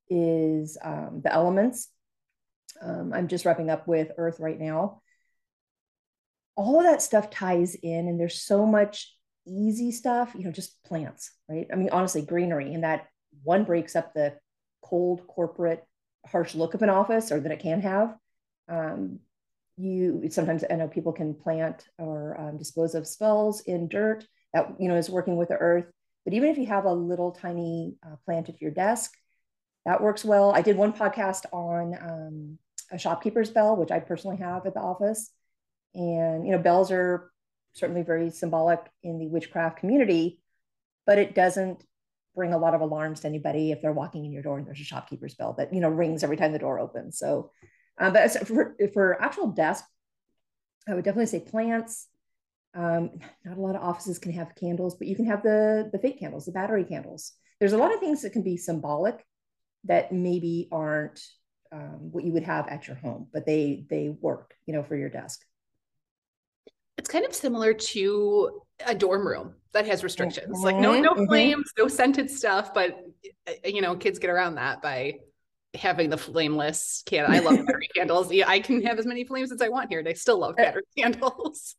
is 0.09 0.77
um, 0.83 1.21
the 1.23 1.33
elements 1.33 1.89
um, 2.81 3.13
I'm 3.13 3.29
just 3.29 3.45
wrapping 3.45 3.71
up 3.71 3.87
with 3.87 4.13
Earth 4.17 4.41
right 4.41 4.59
now. 4.59 5.03
All 6.57 6.79
of 6.79 6.87
that 6.87 7.03
stuff 7.03 7.31
ties 7.31 7.75
in, 7.75 8.09
and 8.09 8.19
there's 8.19 8.43
so 8.43 8.67
much 8.67 9.15
easy 9.47 9.93
stuff, 9.93 10.35
you 10.35 10.45
know, 10.45 10.53
just 10.53 10.83
plants, 10.85 11.33
right? 11.49 11.67
I 11.73 11.77
mean, 11.77 11.91
honestly, 11.91 12.23
greenery, 12.23 12.75
and 12.75 12.85
that 12.85 13.07
one 13.43 13.65
breaks 13.65 13.97
up 13.97 14.13
the 14.13 14.35
cold 14.83 15.27
corporate 15.27 15.85
harsh 16.27 16.55
look 16.55 16.75
of 16.75 16.83
an 16.83 16.91
office 16.91 17.33
or 17.33 17.41
that 17.41 17.53
it 17.53 17.61
can 17.61 17.81
have. 17.81 18.17
Um, 18.69 19.21
you 19.77 20.29
sometimes 20.31 20.65
I 20.69 20.75
know 20.75 20.89
people 20.89 21.13
can 21.13 21.35
plant 21.35 21.89
or 21.99 22.39
um, 22.39 22.59
dispose 22.59 22.95
of 22.95 23.07
spells 23.07 23.63
in 23.63 23.89
dirt 23.89 24.27
that 24.53 24.75
you 24.79 24.89
know 24.89 24.97
is 24.97 25.09
working 25.09 25.37
with 25.37 25.49
the 25.49 25.57
earth. 25.57 25.87
But 26.25 26.35
even 26.35 26.51
if 26.51 26.59
you 26.59 26.67
have 26.67 26.85
a 26.85 26.93
little 26.93 27.33
tiny 27.33 27.95
uh, 28.05 28.17
plant 28.27 28.49
at 28.51 28.61
your 28.61 28.71
desk, 28.71 29.13
that 29.87 30.03
works 30.03 30.25
well. 30.25 30.53
I 30.53 30.63
did 30.63 30.77
one 30.77 30.93
podcast 30.93 31.47
on 31.53 31.95
um, 32.01 32.59
a 32.91 32.99
shopkeeper's 32.99 33.51
bell, 33.51 33.77
which 33.77 33.91
I 33.91 34.01
personally 34.01 34.37
have 34.39 34.67
at 34.67 34.75
the 34.75 34.81
office. 34.81 35.31
And, 35.95 36.45
you 36.45 36.53
know, 36.53 36.59
bells 36.59 36.91
are 36.91 37.31
certainly 37.73 38.03
very 38.03 38.31
symbolic 38.31 38.81
in 39.03 39.19
the 39.19 39.29
witchcraft 39.29 39.79
community, 39.79 40.41
but 41.07 41.19
it 41.19 41.35
doesn't 41.35 41.83
bring 42.35 42.53
a 42.53 42.59
lot 42.59 42.75
of 42.75 42.81
alarms 42.81 43.21
to 43.21 43.29
anybody 43.29 43.73
if 43.73 43.83
they're 43.83 43.93
walking 43.93 44.25
in 44.25 44.33
your 44.33 44.43
door 44.43 44.59
and 44.59 44.67
there's 44.67 44.81
a 44.81 44.85
shopkeeper's 44.85 45.35
bell 45.35 45.55
that, 45.59 45.75
you 45.75 45.81
know, 45.81 45.89
rings 45.89 46.23
every 46.23 46.37
time 46.37 46.53
the 46.53 46.59
door 46.59 46.79
opens. 46.79 47.19
So, 47.19 47.51
um, 47.99 48.13
but 48.13 48.31
for, 48.47 48.77
for 48.93 49.23
actual 49.23 49.49
desk, 49.49 49.85
I 50.89 50.95
would 50.95 51.05
definitely 51.05 51.27
say 51.27 51.41
plants. 51.41 52.07
Um, 52.75 53.11
not 53.45 53.57
a 53.57 53.61
lot 53.61 53.75
of 53.75 53.83
offices 53.83 54.19
can 54.19 54.33
have 54.33 54.55
candles, 54.55 54.95
but 54.95 55.09
you 55.09 55.17
can 55.17 55.27
have 55.27 55.43
the, 55.43 55.91
the 55.93 55.99
fake 55.99 56.21
candles, 56.21 56.47
the 56.47 56.53
battery 56.53 56.85
candles. 56.85 57.33
There's 57.59 57.73
a 57.73 57.79
lot 57.79 57.93
of 57.93 58.01
things 58.01 58.23
that 58.23 58.33
can 58.33 58.43
be 58.43 58.57
symbolic 58.57 59.25
that 59.85 60.13
maybe 60.13 60.69
aren't 60.71 61.21
um, 61.73 62.11
what 62.13 62.25
you 62.25 62.33
would 62.33 62.45
have 62.45 62.69
at 62.69 62.87
your 62.87 62.97
home, 62.97 63.29
but 63.33 63.47
they 63.47 63.87
they 63.89 64.09
work, 64.09 64.55
you 64.67 64.75
know, 64.75 64.83
for 64.83 64.97
your 64.97 65.09
desk. 65.09 65.45
It's 66.99 67.09
kind 67.09 67.25
of 67.25 67.35
similar 67.35 67.75
to 67.75 68.61
a 68.87 68.95
dorm 68.95 69.27
room 69.27 69.55
that 69.73 69.87
has 69.87 70.03
restrictions, 70.03 70.57
mm-hmm. 70.57 70.65
like 70.65 70.77
no 70.77 71.01
no 71.01 71.15
mm-hmm. 71.15 71.27
flames, 71.27 71.73
no 71.79 71.89
scented 71.89 72.31
stuff, 72.31 72.75
but 72.75 72.99
you 73.65 73.81
know, 73.81 73.97
kids 73.97 74.19
get 74.19 74.31
around 74.31 74.57
that 74.57 74.83
by 74.83 75.15
having 75.75 76.11
the 76.11 76.17
flameless 76.17 77.03
can. 77.07 77.31
I 77.31 77.39
love 77.39 77.57
battery 77.67 77.89
candles. 77.95 78.33
Yeah, 78.33 78.49
I 78.49 78.61
can 78.61 78.83
have 78.83 78.99
as 78.99 79.07
many 79.07 79.25
flames 79.25 79.53
as 79.53 79.63
I 79.63 79.69
want 79.69 79.91
here, 79.91 80.01
and 80.01 80.09
I 80.09 80.15
still 80.15 80.39
love 80.39 80.53
uh, 80.53 80.63
battery 80.63 80.83
candles. 80.99 81.77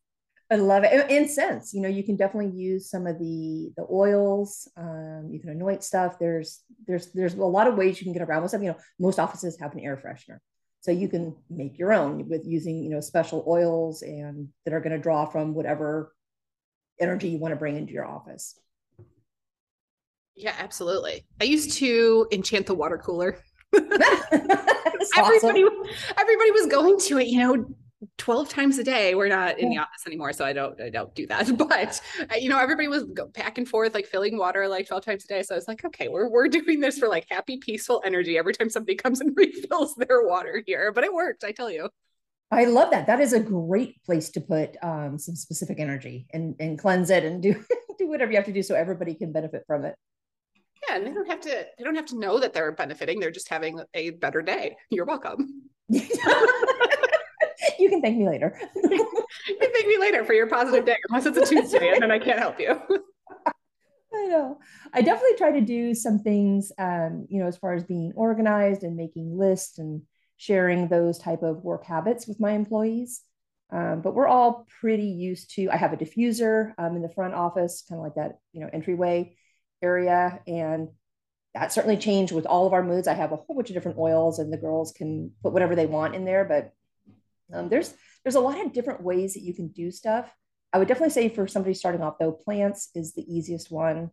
I 0.50 0.56
love 0.56 0.84
it. 0.84 1.10
Incense, 1.10 1.74
you 1.74 1.82
know, 1.82 1.88
you 1.88 2.04
can 2.04 2.18
definitely 2.18 2.52
use 2.58 2.90
some 2.90 3.08
of 3.08 3.18
the 3.20 3.72
the 3.78 3.86
oils. 3.90 4.70
Um, 4.76 5.30
you 5.32 5.40
can 5.40 5.50
anoint 5.50 5.84
stuff. 5.84 6.20
There's 6.20 6.62
there's 6.88 7.12
there's 7.14 7.36
a 7.36 7.44
lot 7.44 7.68
of 7.68 7.76
ways 7.76 8.00
you 8.00 8.06
can 8.06 8.14
get 8.14 8.22
around 8.22 8.42
with 8.42 8.52
stuff. 8.52 8.62
You 8.62 8.70
know, 8.70 8.78
most 9.00 9.20
offices 9.20 9.58
have 9.60 9.74
an 9.74 9.80
air 9.80 9.98
freshener, 9.98 10.40
so 10.82 10.92
you 10.92 11.08
can 11.08 11.36
make 11.50 11.78
your 11.78 11.94
own 11.94 12.28
with 12.28 12.46
using 12.46 12.84
you 12.84 12.90
know 12.90 13.00
special 13.00 13.46
oils 13.48 14.02
and 14.02 14.50
that 14.66 14.74
are 14.74 14.82
going 14.82 14.96
to 14.96 15.02
draw 15.02 15.26
from 15.26 15.54
whatever 15.54 16.14
energy 17.00 17.30
you 17.30 17.38
want 17.38 17.52
to 17.52 17.56
bring 17.56 17.78
into 17.78 17.94
your 17.94 18.06
office. 18.06 18.60
Yeah, 20.36 20.56
absolutely. 20.58 21.26
I 21.40 21.46
used 21.46 21.74
to 21.74 22.28
enchant 22.32 22.66
the 22.66 22.74
water 22.74 22.98
cooler. 22.98 23.38
everybody, 23.74 25.64
awesome. 25.64 25.84
everybody 26.18 26.52
was 26.52 26.68
going 26.68 27.00
to 27.00 27.20
it, 27.20 27.28
you 27.28 27.40
know, 27.40 27.66
12 28.18 28.50
times 28.50 28.80
a 28.80 28.84
day 28.84 29.14
we're 29.14 29.28
not 29.28 29.60
in 29.60 29.70
the 29.70 29.78
office 29.78 30.08
anymore 30.08 30.34
so 30.34 30.44
i 30.44 30.52
don't 30.52 30.80
i 30.82 30.90
don't 30.90 31.14
do 31.14 31.28
that 31.28 31.56
but 31.58 32.02
uh, 32.32 32.36
you 32.36 32.50
know 32.50 32.58
everybody 32.58 32.88
was 32.88 33.04
back 33.34 33.60
and 33.60 33.68
forth 33.68 33.94
like 33.94 34.08
filling 34.08 34.38
water 34.38 34.68
like 34.68 34.88
12 34.88 35.06
times 35.06 35.24
a 35.26 35.28
day 35.28 35.44
so 35.44 35.54
i 35.54 35.58
was 35.58 35.68
like 35.68 35.86
okay 35.86 36.08
we're, 36.08 36.28
we're 36.28 36.48
doing 36.48 36.80
this 36.80 36.98
for 36.98 37.08
like 37.08 37.28
happy 37.30 37.58
peaceful 37.58 38.02
energy 38.04 38.38
every 38.38 38.54
time 38.54 38.70
somebody 38.70 38.96
comes 38.96 39.22
and 39.22 39.34
refills 39.38 39.94
their 39.96 40.26
water 40.26 40.64
here 40.66 40.92
but 40.92 41.04
it 41.04 41.14
worked 41.14 41.44
i 41.44 41.52
tell 41.52 41.70
you 41.70 41.88
i 42.52 42.66
love 42.66 42.92
that 42.92 43.08
that 43.08 43.20
is 43.20 43.34
a 43.34 43.40
great 43.40 44.04
place 44.04 44.30
to 44.30 44.42
put 44.42 44.76
um, 44.84 45.18
some 45.18 45.36
specific 45.36 45.80
energy 45.80 46.28
and 46.34 46.56
and 46.60 46.80
cleanse 46.80 47.10
it 47.10 47.24
and 47.24 47.42
do 47.42 47.54
do 47.98 48.08
whatever 48.08 48.32
you 48.32 48.38
have 48.38 48.46
to 48.46 48.54
do 48.54 48.64
so 48.64 48.76
everybody 48.76 49.14
can 49.14 49.32
benefit 49.32 49.64
from 49.68 49.86
it 49.86 49.96
yeah 50.88 50.96
and 50.96 51.06
they 51.06 51.14
don't 51.14 51.30
have 51.30 51.42
to 51.42 51.66
they 51.78 51.84
don't 51.84 51.96
have 51.96 52.06
to 52.06 52.20
know 52.20 52.40
that 52.40 52.54
they're 52.54 52.72
benefiting 52.72 53.20
they're 53.20 53.32
just 53.32 53.50
having 53.50 53.82
a 53.94 54.12
better 54.12 54.42
day 54.42 54.76
you're 54.90 55.06
welcome 55.06 55.64
you 57.80 57.90
can 57.90 58.02
thank 58.02 58.18
me 58.18 58.28
later. 58.28 58.58
you 58.76 59.58
can 59.60 59.72
thank 59.72 59.88
me 59.88 59.98
later 60.00 60.24
for 60.24 60.34
your 60.34 60.48
positive 60.48 60.86
day, 60.86 60.98
unless 61.10 61.26
it's 61.26 61.38
a 61.38 61.46
Tuesday 61.46 61.92
and 61.94 62.02
then 62.02 62.12
I 62.12 62.20
can't 62.20 62.40
help 62.40 62.60
you. 62.60 62.82
I 64.14 64.28
know. 64.28 64.60
I 64.94 65.02
definitely 65.02 65.38
try 65.38 65.52
to 65.54 65.62
do 65.62 65.94
some 65.94 66.20
things, 66.20 66.72
um, 66.78 67.26
you 67.30 67.40
know, 67.40 67.48
as 67.48 67.58
far 67.58 67.74
as 67.74 67.84
being 67.84 68.12
organized 68.16 68.84
and 68.84 68.96
making 68.96 69.38
lists 69.38 69.80
and 69.80 70.02
sharing 70.42 70.88
those 70.88 71.20
type 71.20 71.44
of 71.44 71.64
work 71.64 71.86
habits 71.86 72.26
with 72.26 72.40
my 72.40 72.54
employees. 72.54 73.22
Um, 73.72 74.02
but 74.02 74.16
we're 74.16 74.28
all 74.28 74.66
pretty 74.80 75.06
used 75.06 75.52
to. 75.52 75.70
I 75.70 75.78
have 75.78 75.94
a 75.94 75.98
diffuser 75.98 76.74
um, 76.80 76.96
in 76.96 77.04
the 77.04 77.14
front 77.14 77.36
office, 77.36 77.84
kind 77.88 78.00
of 78.00 78.04
like 78.04 78.16
that, 78.16 78.40
you 78.52 78.62
know, 78.62 78.70
entryway 78.74 79.36
area, 79.84 80.40
and 80.48 80.90
that 81.54 81.72
certainly 81.72 81.96
changed 81.96 82.34
with 82.34 82.48
all 82.48 82.66
of 82.66 82.74
our 82.74 82.82
moods. 82.82 83.08
I 83.08 83.14
have 83.14 83.32
a 83.32 83.36
whole 83.36 83.56
bunch 83.56 83.70
of 83.70 83.76
different 83.76 84.00
oils, 84.00 84.40
and 84.40 84.52
the 84.52 84.58
girls 84.58 84.94
can 84.94 85.32
put 85.44 85.54
whatever 85.54 85.76
they 85.76 85.86
want 85.86 86.16
in 86.16 86.26
there. 86.26 86.44
But 86.44 86.74
um, 87.54 87.70
there's 87.70 87.94
there's 88.24 88.36
a 88.36 88.40
lot 88.40 88.66
of 88.66 88.74
different 88.74 89.04
ways 89.04 89.36
that 89.36 89.44
you 89.44 89.54
can 89.54 89.68
do 89.68 89.92
stuff. 89.92 90.28
I 90.74 90.80
would 90.80 90.88
definitely 90.88 91.12
say 91.12 91.30
for 91.30 91.48
somebody 91.48 91.76
starting 91.76 92.02
off 92.02 92.18
though, 92.20 92.32
plants 92.32 92.90
is 92.96 93.14
the 93.14 93.32
easiest 93.32 93.72
one. 93.72 94.10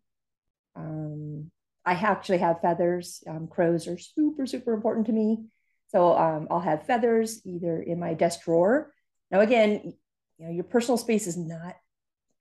Um, 0.76 1.50
I 1.86 1.92
actually 1.92 2.38
have 2.38 2.60
feathers. 2.60 3.22
Um, 3.26 3.48
crows 3.48 3.88
are 3.88 3.96
super 3.96 4.44
super 4.44 4.74
important 4.74 5.06
to 5.06 5.12
me, 5.12 5.46
so 5.88 6.16
um, 6.16 6.48
I'll 6.50 6.60
have 6.60 6.86
feathers 6.86 7.40
either 7.44 7.82
in 7.82 7.98
my 7.98 8.14
desk 8.14 8.44
drawer. 8.44 8.92
Now 9.30 9.40
again, 9.40 9.94
you 10.38 10.46
know 10.46 10.52
your 10.52 10.64
personal 10.64 10.98
space 10.98 11.26
is 11.26 11.36
not 11.36 11.74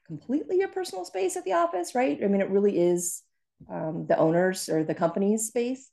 completely 0.05 0.57
your 0.57 0.69
personal 0.69 1.05
space 1.05 1.35
at 1.35 1.43
the 1.43 1.53
office, 1.53 1.93
right? 1.93 2.17
I 2.23 2.27
mean, 2.27 2.41
it 2.41 2.49
really 2.49 2.79
is 2.79 3.21
um, 3.69 4.05
the 4.07 4.17
owners 4.17 4.69
or 4.69 4.83
the 4.83 4.95
company's 4.95 5.47
space. 5.47 5.89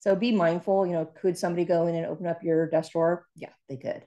So 0.00 0.14
be 0.14 0.30
mindful. 0.30 0.86
You 0.86 0.92
know, 0.92 1.04
could 1.06 1.38
somebody 1.38 1.64
go 1.64 1.86
in 1.86 1.94
and 1.94 2.06
open 2.06 2.26
up 2.26 2.42
your 2.42 2.68
desk 2.68 2.92
drawer? 2.92 3.26
Yeah, 3.34 3.52
they 3.68 3.76
could. 3.76 4.04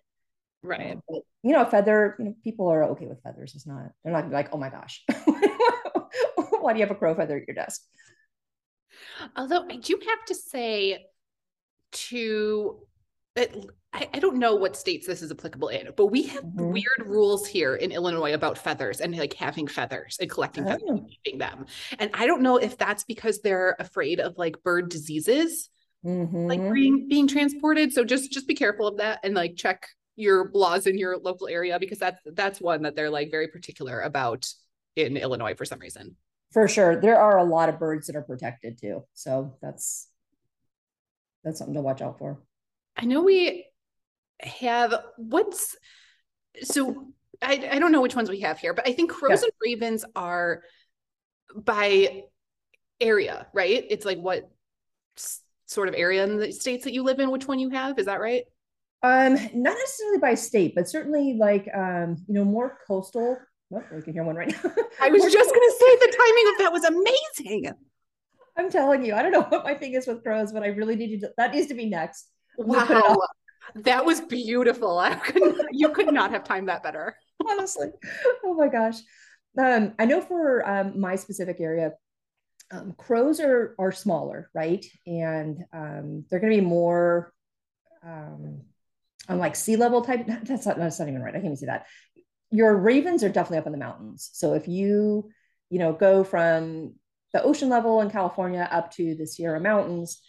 Right. 0.61 0.91
Um, 0.91 1.03
but, 1.07 1.21
you 1.43 1.53
know, 1.53 1.63
a 1.63 1.69
feather, 1.69 2.15
you 2.19 2.25
know, 2.25 2.35
people 2.43 2.67
are 2.67 2.83
okay 2.91 3.07
with 3.07 3.23
feathers. 3.23 3.55
It's 3.55 3.65
not, 3.65 3.91
they're 4.03 4.13
not 4.13 4.29
like, 4.29 4.49
oh 4.53 4.57
my 4.57 4.69
gosh, 4.69 5.03
why 6.61 6.73
do 6.73 6.79
you 6.79 6.85
have 6.85 6.91
a 6.91 6.99
crow 6.99 7.15
feather 7.15 7.37
at 7.37 7.47
your 7.47 7.55
desk? 7.55 7.81
Although 9.35 9.65
I 9.69 9.77
do 9.77 9.99
have 10.07 10.25
to 10.27 10.35
say 10.35 11.05
to 11.91 12.79
it, 13.35 13.65
I, 13.93 14.07
I, 14.13 14.19
don't 14.19 14.37
know 14.37 14.55
what 14.55 14.75
states 14.75 15.07
this 15.07 15.21
is 15.21 15.31
applicable 15.31 15.69
in, 15.69 15.89
but 15.95 16.07
we 16.07 16.23
have 16.23 16.43
mm-hmm. 16.43 16.71
weird 16.71 17.05
rules 17.05 17.47
here 17.47 17.75
in 17.75 17.91
Illinois 17.91 18.33
about 18.33 18.57
feathers 18.57 19.01
and 19.01 19.15
like 19.15 19.33
having 19.33 19.67
feathers 19.67 20.17
and 20.19 20.29
collecting 20.29 20.65
oh. 20.65 20.67
feathers 20.67 20.89
and 20.89 21.09
keeping 21.09 21.39
them. 21.39 21.65
And 21.97 22.11
I 22.13 22.27
don't 22.27 22.41
know 22.41 22.57
if 22.57 22.77
that's 22.77 23.03
because 23.03 23.39
they're 23.41 23.75
afraid 23.79 24.19
of 24.19 24.37
like 24.37 24.61
bird 24.63 24.89
diseases, 24.89 25.69
mm-hmm. 26.05 26.47
like 26.47 26.73
being 26.73 27.07
being 27.07 27.27
transported. 27.27 27.93
So 27.93 28.03
just 28.03 28.31
just 28.31 28.47
be 28.47 28.55
careful 28.55 28.87
of 28.87 28.97
that 28.97 29.19
and 29.23 29.33
like 29.33 29.55
check 29.55 29.87
your 30.15 30.51
laws 30.53 30.85
in 30.85 30.97
your 30.97 31.17
local 31.17 31.47
area 31.47 31.79
because 31.79 31.99
that's 31.99 32.19
that's 32.33 32.59
one 32.59 32.83
that 32.83 32.95
they're 32.95 33.09
like 33.09 33.31
very 33.31 33.47
particular 33.47 34.01
about 34.01 34.45
in 34.95 35.17
Illinois 35.17 35.55
for 35.55 35.65
some 35.65 35.79
reason. 35.79 36.15
For 36.51 36.67
sure. 36.67 36.99
There 36.99 37.19
are 37.19 37.37
a 37.37 37.43
lot 37.43 37.69
of 37.69 37.79
birds 37.79 38.07
that 38.07 38.15
are 38.15 38.23
protected 38.23 38.79
too. 38.79 39.05
So 39.13 39.55
that's 39.61 40.07
that's 41.43 41.59
something 41.59 41.75
to 41.75 41.81
watch 41.81 42.01
out 42.01 42.19
for. 42.19 42.41
I 42.97 43.05
know 43.05 43.21
we 43.21 43.65
have 44.41 44.93
what's 45.17 45.75
so 46.61 47.07
I, 47.41 47.69
I 47.71 47.79
don't 47.79 47.91
know 47.91 48.01
which 48.01 48.15
ones 48.15 48.29
we 48.29 48.41
have 48.41 48.59
here, 48.59 48.73
but 48.73 48.87
I 48.87 48.93
think 48.93 49.11
crows 49.11 49.41
yeah. 49.41 49.45
and 49.45 49.53
ravens 49.63 50.05
are 50.15 50.63
by 51.55 52.23
area, 52.99 53.47
right? 53.53 53.85
It's 53.89 54.05
like 54.05 54.19
what 54.19 54.49
sort 55.65 55.87
of 55.87 55.95
area 55.95 56.23
in 56.23 56.37
the 56.37 56.51
states 56.51 56.83
that 56.83 56.93
you 56.93 57.03
live 57.03 57.19
in, 57.19 57.31
which 57.31 57.47
one 57.47 57.59
you 57.59 57.69
have. 57.69 57.97
Is 57.97 58.07
that 58.07 58.19
right? 58.19 58.43
Um, 59.01 59.35
not 59.53 59.77
necessarily 59.77 60.17
by 60.17 60.35
state, 60.35 60.75
but 60.75 60.89
certainly 60.89 61.35
like 61.39 61.69
um, 61.73 62.17
you 62.27 62.33
know, 62.33 62.43
more 62.43 62.77
coastal. 62.85 63.37
Oh, 63.73 63.83
we 63.95 64.01
can 64.01 64.13
hear 64.13 64.23
one 64.23 64.35
right 64.35 64.49
now. 64.49 64.71
I 64.99 65.09
was 65.09 65.21
just 65.31 65.53
gonna 65.53 65.71
say 65.79 65.95
the 65.95 66.17
timing 66.17 66.53
of 66.53 66.57
that 66.59 66.73
was 66.73 66.83
amazing. 66.83 67.73
I'm 68.57 68.69
telling 68.69 69.05
you, 69.05 69.13
I 69.13 69.21
don't 69.21 69.31
know 69.31 69.41
what 69.49 69.63
my 69.63 69.73
thing 69.73 69.93
is 69.93 70.07
with 70.07 70.23
crows, 70.23 70.51
but 70.51 70.63
I 70.63 70.67
really 70.67 70.95
need 70.95 71.21
to. 71.21 71.29
That 71.37 71.53
needs 71.53 71.67
to 71.67 71.73
be 71.73 71.85
next. 71.85 72.29
Wow, 72.57 73.17
that 73.75 74.05
was 74.05 74.21
beautiful. 74.21 74.97
I 74.99 75.15
could 75.15 75.61
you 75.71 75.89
could 75.89 76.11
not 76.13 76.31
have 76.31 76.43
timed 76.43 76.69
that 76.69 76.83
better. 76.83 77.15
Honestly, 77.47 77.87
oh 78.43 78.53
my 78.53 78.67
gosh. 78.67 78.97
Um, 79.57 79.93
I 79.97 80.05
know 80.05 80.21
for 80.21 80.67
um, 80.67 80.99
my 80.99 81.15
specific 81.15 81.59
area, 81.59 81.93
um, 82.71 82.93
crows 82.97 83.39
are 83.39 83.75
are 83.79 83.91
smaller, 83.91 84.49
right? 84.53 84.85
And 85.07 85.63
um, 85.73 86.25
they're 86.29 86.39
going 86.39 86.53
to 86.53 86.61
be 86.61 86.65
more 86.65 87.33
um, 88.03 88.61
on 89.27 89.39
like 89.39 89.55
sea 89.55 89.75
level 89.75 90.01
type. 90.01 90.27
That's 90.43 90.65
not 90.65 90.77
that's 90.77 90.99
not 90.99 91.07
even 91.07 91.21
right. 91.21 91.33
I 91.33 91.37
can't 91.37 91.45
even 91.45 91.57
see 91.57 91.65
that. 91.67 91.85
Your 92.51 92.75
ravens 92.75 93.23
are 93.23 93.29
definitely 93.29 93.59
up 93.59 93.67
in 93.67 93.71
the 93.71 93.77
mountains. 93.77 94.29
So 94.33 94.53
if 94.53 94.67
you 94.67 95.29
you 95.69 95.79
know 95.79 95.93
go 95.93 96.23
from 96.23 96.95
the 97.33 97.43
ocean 97.43 97.69
level 97.69 98.01
in 98.01 98.09
California 98.09 98.67
up 98.71 98.91
to 98.93 99.15
the 99.15 99.27
Sierra 99.27 99.59
Mountains, 99.59 100.21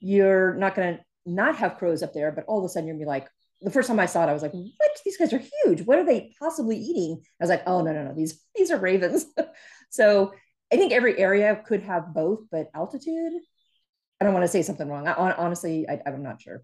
you're 0.00 0.54
not 0.54 0.74
going 0.74 0.96
to 0.96 1.02
not 1.26 1.56
have 1.56 1.76
crows 1.76 2.02
up 2.02 2.12
there, 2.12 2.30
but 2.32 2.44
all 2.46 2.58
of 2.58 2.64
a 2.64 2.68
sudden 2.68 2.86
you're 2.86 2.94
gonna 2.94 3.04
be 3.04 3.08
like, 3.08 3.28
the 3.62 3.70
first 3.70 3.88
time 3.88 3.98
I 3.98 4.06
saw 4.06 4.22
it, 4.22 4.28
I 4.28 4.32
was 4.32 4.42
like, 4.42 4.52
what? 4.52 5.00
These 5.04 5.16
guys 5.16 5.32
are 5.32 5.42
huge. 5.64 5.82
What 5.82 5.98
are 5.98 6.04
they 6.04 6.32
possibly 6.38 6.76
eating? 6.76 7.20
I 7.22 7.44
was 7.44 7.50
like, 7.50 7.62
oh 7.66 7.82
no, 7.82 7.92
no, 7.92 8.04
no, 8.04 8.14
these 8.14 8.40
these 8.54 8.70
are 8.70 8.78
ravens. 8.78 9.26
so 9.90 10.32
I 10.72 10.76
think 10.76 10.92
every 10.92 11.18
area 11.18 11.60
could 11.66 11.82
have 11.82 12.12
both, 12.12 12.40
but 12.50 12.68
altitude, 12.74 13.32
I 14.20 14.24
don't 14.24 14.34
want 14.34 14.44
to 14.44 14.48
say 14.48 14.62
something 14.62 14.88
wrong. 14.88 15.08
I, 15.08 15.32
honestly, 15.32 15.88
I, 15.88 16.00
I'm 16.06 16.22
not 16.22 16.40
sure. 16.40 16.62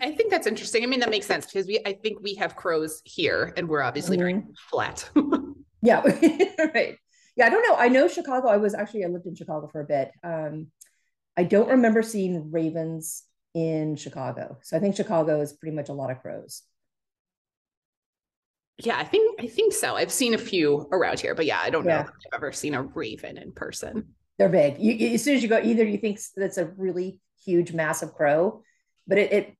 I 0.00 0.12
think 0.12 0.30
that's 0.30 0.46
interesting. 0.46 0.82
I 0.82 0.86
mean, 0.86 1.00
that 1.00 1.10
makes 1.10 1.26
sense 1.26 1.46
because 1.46 1.66
we, 1.66 1.80
I 1.84 1.94
think 1.94 2.20
we 2.20 2.34
have 2.34 2.56
crows 2.56 3.02
here, 3.04 3.52
and 3.56 3.68
we're 3.68 3.82
obviously 3.82 4.16
mm-hmm. 4.16 4.40
very 4.40 4.44
flat. 4.70 5.10
yeah, 5.82 6.02
right. 6.74 6.96
Yeah, 7.36 7.46
I 7.46 7.50
don't 7.50 7.62
know. 7.62 7.76
I 7.76 7.88
know 7.88 8.08
Chicago. 8.08 8.48
I 8.48 8.56
was 8.56 8.74
actually 8.74 9.04
I 9.04 9.08
lived 9.08 9.26
in 9.26 9.34
Chicago 9.34 9.68
for 9.68 9.80
a 9.80 9.84
bit. 9.84 10.10
Um, 10.24 10.68
I 11.36 11.44
don't 11.44 11.68
remember 11.68 12.02
seeing 12.02 12.50
ravens 12.50 13.22
in 13.54 13.96
Chicago. 13.96 14.58
So 14.62 14.76
I 14.76 14.80
think 14.80 14.96
Chicago 14.96 15.40
is 15.40 15.52
pretty 15.52 15.76
much 15.76 15.88
a 15.88 15.92
lot 15.92 16.10
of 16.10 16.20
crows. 16.20 16.62
Yeah, 18.78 18.98
I 18.98 19.04
think 19.04 19.40
I 19.40 19.46
think 19.46 19.72
so. 19.72 19.96
I've 19.96 20.12
seen 20.12 20.34
a 20.34 20.38
few 20.38 20.86
around 20.92 21.20
here, 21.20 21.34
but 21.34 21.46
yeah, 21.46 21.60
I 21.60 21.70
don't 21.70 21.84
yeah. 21.84 21.96
know 21.96 22.00
if 22.02 22.08
I've 22.08 22.36
ever 22.36 22.52
seen 22.52 22.74
a 22.74 22.82
raven 22.82 23.38
in 23.38 23.52
person. 23.52 24.14
They're 24.38 24.50
big. 24.50 24.78
You, 24.78 25.14
as 25.14 25.24
soon 25.24 25.36
as 25.36 25.42
you 25.42 25.48
go, 25.48 25.60
either 25.62 25.84
you 25.84 25.96
think 25.96 26.20
that's 26.36 26.58
a 26.58 26.66
really 26.76 27.20
huge, 27.44 27.72
massive 27.72 28.12
crow, 28.12 28.62
but 29.06 29.16
it 29.16 29.32
it 29.32 29.56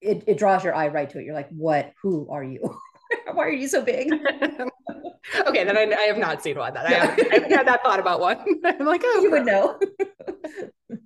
it, 0.00 0.24
it 0.26 0.38
draws 0.38 0.64
your 0.64 0.74
eye 0.74 0.88
right 0.88 1.08
to 1.10 1.18
it. 1.18 1.24
You're 1.24 1.34
like, 1.34 1.50
what? 1.50 1.92
Who 2.02 2.28
are 2.30 2.42
you? 2.42 2.74
Why 3.32 3.44
are 3.44 3.52
you 3.52 3.68
so 3.68 3.82
big? 3.82 4.10
okay, 5.46 5.64
then 5.64 5.76
I, 5.76 5.82
I, 5.82 6.02
have 6.02 6.18
not 6.18 6.42
seen 6.42 6.58
one. 6.58 6.74
That 6.74 6.90
yeah. 6.90 6.96
I, 6.96 7.06
haven't, 7.06 7.30
I 7.30 7.34
haven't 7.34 7.52
had 7.52 7.68
that 7.68 7.82
thought 7.82 8.00
about 8.00 8.20
one. 8.20 8.38
I'm 8.64 8.86
like, 8.86 9.02
oh, 9.04 9.20
you 9.22 9.30
would 9.30 9.46
know. 9.46 9.78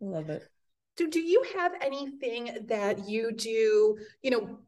Love 0.00 0.30
it. 0.30 0.42
Do, 0.96 1.08
do 1.08 1.20
you 1.20 1.44
have 1.56 1.72
anything 1.80 2.66
that 2.66 3.08
you 3.08 3.32
do, 3.32 3.98
you 4.22 4.30
know, 4.30 4.58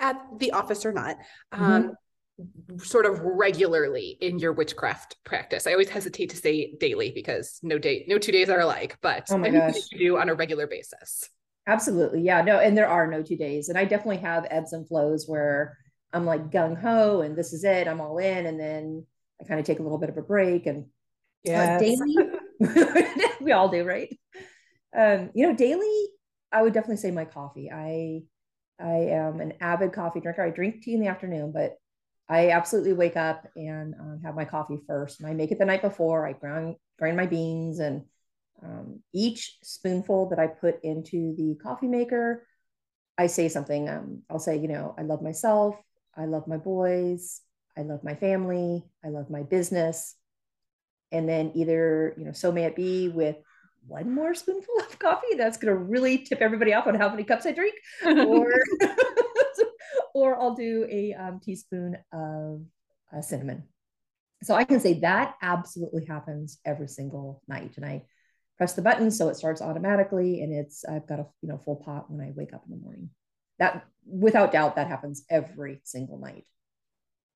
at 0.00 0.16
the 0.38 0.52
office 0.52 0.84
or 0.84 0.92
not, 0.92 1.16
um, 1.52 1.92
mm-hmm. 2.40 2.78
sort 2.78 3.06
of 3.06 3.20
regularly 3.20 4.18
in 4.20 4.38
your 4.38 4.52
witchcraft 4.52 5.16
practice? 5.24 5.66
I 5.66 5.72
always 5.72 5.88
hesitate 5.88 6.30
to 6.30 6.36
say 6.36 6.74
daily 6.80 7.12
because 7.14 7.60
no 7.62 7.78
day, 7.78 8.04
no 8.08 8.18
two 8.18 8.32
days 8.32 8.48
are 8.48 8.60
alike, 8.60 8.98
but 9.00 9.26
oh 9.30 9.38
my 9.38 9.50
gosh. 9.50 9.74
you 9.92 9.98
do 9.98 10.18
on 10.18 10.28
a 10.28 10.34
regular 10.34 10.66
basis. 10.66 11.28
Absolutely. 11.66 12.22
Yeah. 12.22 12.42
No, 12.42 12.58
and 12.58 12.76
there 12.76 12.88
are 12.88 13.06
no 13.06 13.22
two 13.22 13.36
days. 13.36 13.68
And 13.68 13.78
I 13.78 13.84
definitely 13.84 14.18
have 14.18 14.46
ebbs 14.50 14.72
and 14.72 14.86
flows 14.86 15.26
where 15.26 15.78
I'm 16.14 16.24
like 16.24 16.50
gung 16.50 16.80
ho 16.80 17.20
and 17.20 17.36
this 17.36 17.52
is 17.52 17.64
it. 17.64 17.88
I'm 17.88 18.00
all 18.00 18.18
in. 18.18 18.46
And 18.46 18.58
then 18.58 19.06
I 19.40 19.44
kind 19.44 19.60
of 19.60 19.66
take 19.66 19.80
a 19.80 19.82
little 19.82 19.98
bit 19.98 20.10
of 20.10 20.16
a 20.16 20.22
break 20.22 20.66
and 20.66 20.86
yeah, 21.42 21.76
uh, 21.76 21.78
daily. 21.78 22.16
we 23.40 23.52
all 23.52 23.68
do, 23.68 23.84
right? 23.84 24.16
um, 24.96 25.30
you 25.34 25.46
know, 25.46 25.54
daily, 25.54 26.06
I 26.52 26.62
would 26.62 26.72
definitely 26.72 26.98
say 26.98 27.10
my 27.10 27.24
coffee. 27.24 27.70
I 27.70 28.22
I 28.80 29.12
am 29.12 29.40
an 29.40 29.54
avid 29.60 29.92
coffee 29.92 30.20
drinker. 30.20 30.42
I 30.42 30.50
drink 30.50 30.82
tea 30.82 30.94
in 30.94 31.00
the 31.00 31.08
afternoon, 31.08 31.52
but 31.52 31.76
I 32.28 32.50
absolutely 32.50 32.94
wake 32.94 33.16
up 33.16 33.46
and 33.56 33.94
um, 34.00 34.20
have 34.24 34.34
my 34.34 34.44
coffee 34.44 34.78
first. 34.86 35.20
And 35.20 35.28
I 35.28 35.34
make 35.34 35.52
it 35.52 35.58
the 35.58 35.64
night 35.64 35.82
before. 35.82 36.26
I 36.26 36.32
grind 36.32 36.76
grind 36.98 37.16
my 37.16 37.26
beans, 37.26 37.80
and 37.80 38.04
um, 38.62 39.00
each 39.12 39.58
spoonful 39.62 40.30
that 40.30 40.38
I 40.38 40.46
put 40.46 40.82
into 40.82 41.34
the 41.36 41.56
coffee 41.62 41.88
maker, 41.88 42.46
I 43.18 43.26
say 43.26 43.48
something. 43.48 43.88
Um, 43.88 44.22
I'll 44.30 44.38
say, 44.38 44.56
you 44.56 44.68
know, 44.68 44.94
I 44.96 45.02
love 45.02 45.22
myself. 45.22 45.76
I 46.16 46.26
love 46.26 46.46
my 46.46 46.56
boys. 46.56 47.40
I 47.76 47.82
love 47.82 48.04
my 48.04 48.14
family. 48.14 48.84
I 49.04 49.08
love 49.08 49.30
my 49.30 49.42
business. 49.42 50.14
And 51.12 51.28
then 51.28 51.52
either, 51.54 52.14
you 52.16 52.24
know, 52.24 52.32
so 52.32 52.52
may 52.52 52.64
it 52.64 52.76
be 52.76 53.08
with 53.08 53.36
one 53.86 54.14
more 54.14 54.34
spoonful 54.34 54.74
of 54.80 54.98
coffee. 54.98 55.34
That's 55.36 55.58
going 55.58 55.74
to 55.74 55.78
really 55.78 56.18
tip 56.18 56.40
everybody 56.40 56.72
off 56.72 56.86
on 56.86 56.94
how 56.94 57.08
many 57.08 57.24
cups 57.24 57.46
I 57.46 57.52
drink. 57.52 57.74
Or, 58.04 58.52
or 60.14 60.40
I'll 60.40 60.54
do 60.54 60.86
a 60.90 61.14
um, 61.14 61.40
teaspoon 61.40 61.98
of 62.12 62.62
uh, 63.16 63.20
cinnamon. 63.20 63.64
So 64.42 64.54
I 64.54 64.64
can 64.64 64.80
say 64.80 65.00
that 65.00 65.34
absolutely 65.42 66.04
happens 66.04 66.58
every 66.64 66.88
single 66.88 67.42
night. 67.48 67.74
And 67.76 67.86
I 67.86 68.04
press 68.56 68.74
the 68.74 68.82
button 68.82 69.10
so 69.10 69.28
it 69.28 69.36
starts 69.36 69.60
automatically 69.60 70.42
and 70.42 70.52
it's 70.52 70.84
I've 70.84 71.06
got 71.06 71.18
a 71.18 71.26
you 71.42 71.48
know 71.48 71.58
full 71.64 71.76
pot 71.76 72.10
when 72.10 72.20
I 72.20 72.32
wake 72.34 72.52
up 72.52 72.62
in 72.66 72.70
the 72.70 72.82
morning. 72.82 73.10
That 73.58 73.84
without 74.06 74.52
doubt 74.52 74.76
that 74.76 74.88
happens 74.88 75.24
every 75.30 75.80
single 75.84 76.18
night. 76.18 76.44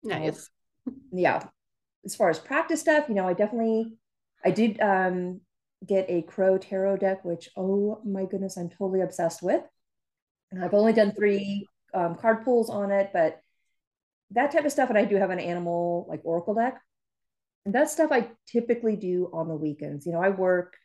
Nice. 0.02 0.48
yeah. 1.12 1.44
As 2.04 2.14
far 2.14 2.30
as 2.30 2.38
practice 2.38 2.80
stuff, 2.80 3.06
you 3.08 3.14
know, 3.14 3.28
I 3.28 3.32
definitely 3.32 3.94
I 4.44 4.50
did 4.50 4.80
um 4.80 5.40
get 5.86 6.06
a 6.08 6.22
Crow 6.22 6.58
tarot 6.58 6.98
deck, 6.98 7.24
which, 7.24 7.48
oh 7.56 8.00
my 8.04 8.24
goodness, 8.24 8.56
I'm 8.56 8.68
totally 8.68 9.00
obsessed 9.00 9.42
with. 9.42 9.62
And 10.50 10.64
I've 10.64 10.74
only 10.74 10.92
done 10.92 11.12
three 11.12 11.66
um, 11.94 12.14
card 12.16 12.44
pulls 12.44 12.70
on 12.70 12.90
it, 12.90 13.10
but 13.12 13.40
that 14.32 14.50
type 14.50 14.64
of 14.64 14.72
stuff. 14.72 14.88
And 14.88 14.98
I 14.98 15.04
do 15.04 15.16
have 15.16 15.30
an 15.30 15.38
animal 15.38 16.06
like 16.08 16.20
Oracle 16.24 16.54
deck. 16.54 16.80
And 17.64 17.74
that 17.74 17.90
stuff 17.90 18.10
I 18.12 18.28
typically 18.46 18.96
do 18.96 19.30
on 19.32 19.48
the 19.48 19.54
weekends. 19.54 20.06
You 20.06 20.12
know, 20.12 20.22
I 20.22 20.30
work 20.30 20.76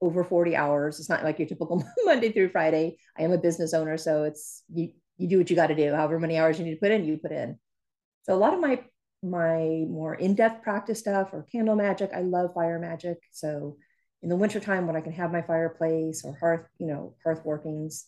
over 0.00 0.24
40 0.24 0.54
hours. 0.56 1.00
It's 1.00 1.08
not 1.08 1.24
like 1.24 1.38
your 1.38 1.48
typical 1.48 1.84
Monday 2.04 2.32
through 2.32 2.50
Friday. 2.50 2.98
I 3.18 3.22
am 3.22 3.32
a 3.32 3.38
business 3.38 3.74
owner. 3.74 3.96
So 3.96 4.24
it's 4.24 4.62
you, 4.72 4.92
you 5.16 5.28
do 5.28 5.38
what 5.38 5.50
you 5.50 5.56
got 5.56 5.68
to 5.68 5.74
do. 5.74 5.92
However 5.94 6.18
many 6.18 6.38
hours 6.38 6.58
you 6.58 6.64
need 6.64 6.74
to 6.74 6.80
put 6.80 6.92
in, 6.92 7.04
you 7.04 7.18
put 7.18 7.32
in. 7.32 7.58
So 8.22 8.34
a 8.34 8.36
lot 8.36 8.54
of 8.54 8.60
my 8.60 8.82
my 9.20 9.84
more 9.88 10.14
in-depth 10.14 10.62
practice 10.62 11.00
stuff 11.00 11.30
or 11.32 11.42
candle 11.50 11.74
magic, 11.74 12.10
I 12.14 12.20
love 12.20 12.54
fire 12.54 12.78
magic. 12.78 13.18
So 13.32 13.76
in 14.22 14.28
the 14.28 14.36
wintertime 14.36 14.86
when 14.86 14.94
I 14.94 15.00
can 15.00 15.12
have 15.12 15.32
my 15.32 15.42
fireplace 15.42 16.24
or 16.24 16.36
hearth, 16.38 16.68
you 16.78 16.86
know, 16.86 17.16
hearth 17.24 17.44
workings, 17.44 18.06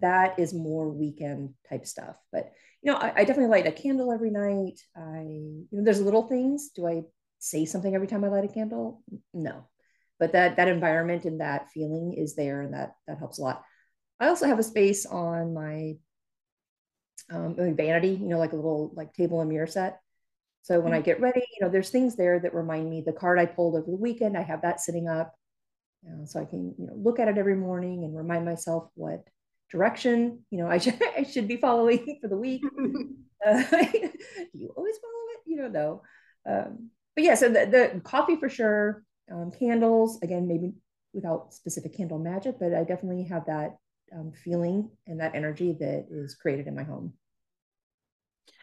that 0.00 0.38
is 0.38 0.54
more 0.54 0.88
weekend 0.88 1.54
type 1.68 1.86
stuff. 1.86 2.16
But 2.30 2.52
you 2.82 2.92
know, 2.92 2.98
I, 2.98 3.12
I, 3.16 3.24
definitely 3.24 3.46
light 3.46 3.66
a 3.66 3.72
candle 3.72 4.12
every 4.12 4.30
night. 4.30 4.78
I, 4.96 5.22
you 5.22 5.66
know, 5.72 5.82
there's 5.82 6.00
little 6.00 6.28
things. 6.28 6.70
Do 6.74 6.86
I 6.86 7.02
say 7.38 7.64
something 7.64 7.94
every 7.94 8.06
time 8.06 8.22
I 8.24 8.28
light 8.28 8.44
a 8.44 8.48
candle? 8.48 9.02
No. 9.32 9.66
But 10.18 10.32
that 10.32 10.56
that 10.56 10.68
environment 10.68 11.24
and 11.24 11.40
that 11.40 11.70
feeling 11.70 12.14
is 12.14 12.34
there 12.34 12.62
and 12.62 12.74
that 12.74 12.94
that 13.06 13.18
helps 13.18 13.38
a 13.38 13.42
lot. 13.42 13.62
I 14.18 14.28
also 14.28 14.46
have 14.46 14.58
a 14.58 14.62
space 14.62 15.04
on 15.04 15.52
my 15.52 15.94
um, 17.30 17.56
vanity, 17.76 18.10
you 18.10 18.28
know, 18.28 18.38
like 18.38 18.52
a 18.52 18.56
little 18.56 18.92
like 18.94 19.12
table 19.12 19.40
and 19.40 19.50
mirror 19.50 19.66
set 19.66 20.00
so 20.66 20.80
when 20.80 20.92
I 20.92 20.96
mm-hmm. 20.96 21.04
get 21.04 21.20
ready, 21.20 21.46
you 21.52 21.64
know, 21.64 21.70
there's 21.70 21.90
things 21.90 22.16
there 22.16 22.40
that 22.40 22.52
remind 22.52 22.90
me 22.90 23.00
the 23.00 23.12
card 23.12 23.38
I 23.38 23.46
pulled 23.46 23.76
over 23.76 23.88
the 23.88 23.96
weekend, 23.96 24.36
I 24.36 24.42
have 24.42 24.62
that 24.62 24.80
sitting 24.80 25.06
up. 25.06 25.32
You 26.02 26.10
know, 26.10 26.24
so 26.24 26.40
I 26.40 26.44
can, 26.44 26.74
you 26.76 26.88
know, 26.88 26.94
look 26.96 27.20
at 27.20 27.28
it 27.28 27.38
every 27.38 27.54
morning 27.54 28.02
and 28.02 28.16
remind 28.16 28.44
myself 28.44 28.90
what 28.94 29.22
direction, 29.70 30.44
you 30.50 30.58
know, 30.58 30.68
I 30.68 30.78
should, 30.78 31.00
I 31.16 31.22
should 31.22 31.46
be 31.46 31.56
following 31.56 32.18
for 32.20 32.26
the 32.26 32.36
week. 32.36 32.64
uh, 33.46 33.62
do 33.62 34.10
you 34.54 34.74
always 34.76 34.96
follow 34.96 35.24
it? 35.34 35.40
You 35.46 35.56
don't 35.58 35.72
know. 35.72 36.02
Um, 36.44 36.90
but 37.14 37.22
yeah, 37.22 37.36
so 37.36 37.48
the, 37.48 37.92
the 37.94 38.00
coffee 38.00 38.34
for 38.34 38.48
sure, 38.48 39.04
um, 39.30 39.50
candles, 39.50 40.18
again, 40.22 40.46
maybe 40.46 40.74
without 41.12 41.52
specific 41.54 41.96
candle 41.96 42.18
magic, 42.18 42.58
but 42.58 42.74
I 42.74 42.84
definitely 42.84 43.24
have 43.24 43.46
that 43.46 43.76
um, 44.14 44.32
feeling 44.32 44.90
and 45.06 45.20
that 45.20 45.34
energy 45.34 45.76
that 45.80 46.06
is 46.10 46.34
created 46.34 46.66
in 46.66 46.76
my 46.76 46.84
home. 46.84 47.14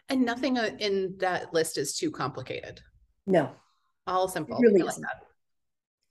And 0.08 0.24
nothing 0.24 0.58
uh, 0.58 0.70
in 0.78 1.16
that 1.18 1.52
list 1.52 1.78
is 1.78 1.96
too 1.96 2.10
complicated. 2.10 2.80
No. 3.26 3.52
All 4.06 4.28
simple. 4.28 4.58
Really 4.60 4.82
like 4.82 4.96
that. 4.96 5.22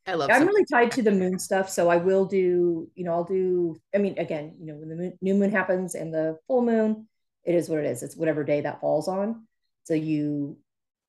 I 0.06 0.16
love. 0.16 0.30
I'm 0.32 0.48
really 0.48 0.66
tied 0.66 0.92
to 0.94 1.02
the 1.02 1.12
moon 1.12 1.40
stuff, 1.40 1.70
so 1.70 1.90
I 1.90 1.98
will 1.98 2.26
do. 2.26 2.90
You 2.96 3.06
know, 3.06 3.14
I'll 3.14 3.24
do. 3.24 3.78
I 3.96 4.00
mean, 4.00 4.18
again, 4.18 4.56
you 4.60 4.66
know, 4.66 4.76
when 4.76 4.90
the 4.90 4.96
moon, 4.96 5.18
new 5.22 5.34
moon 5.34 5.52
happens 5.52 5.96
and 5.96 6.14
the 6.14 6.38
full 6.48 6.62
moon, 6.62 7.08
it 7.46 7.56
is 7.56 7.70
what 7.70 7.80
it 7.80 7.86
is. 7.86 8.04
It's 8.04 8.18
whatever 8.18 8.44
day 8.44 8.62
that 8.62 8.82
falls 8.82 9.08
on. 9.08 9.48
So 9.86 9.94
you, 9.94 10.58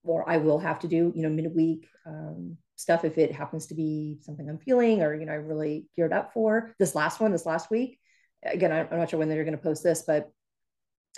or 0.04 0.28
I 0.28 0.37
will 0.37 0.59
have 0.59 0.78
to 0.80 0.88
do. 0.88 1.12
You 1.14 1.22
know, 1.22 1.30
midweek 1.30 1.88
um, 2.07 2.57
stuff 2.76 3.04
if 3.04 3.18
it 3.18 3.32
happens 3.32 3.66
to 3.66 3.74
be 3.74 4.18
something 4.22 4.48
I'm 4.48 4.58
feeling 4.58 5.02
or 5.02 5.14
you 5.14 5.26
know 5.26 5.32
I'm 5.32 5.46
really 5.46 5.87
geared 5.96 6.12
up 6.12 6.32
for. 6.32 6.74
This 6.78 6.94
last 6.94 7.20
one, 7.20 7.32
this 7.32 7.46
last 7.46 7.70
week, 7.70 7.98
again, 8.44 8.72
I'm 8.72 8.98
not 8.98 9.10
sure 9.10 9.18
when 9.18 9.28
they're 9.28 9.44
going 9.44 9.56
to 9.56 9.62
post 9.62 9.82
this, 9.82 10.02
but 10.06 10.30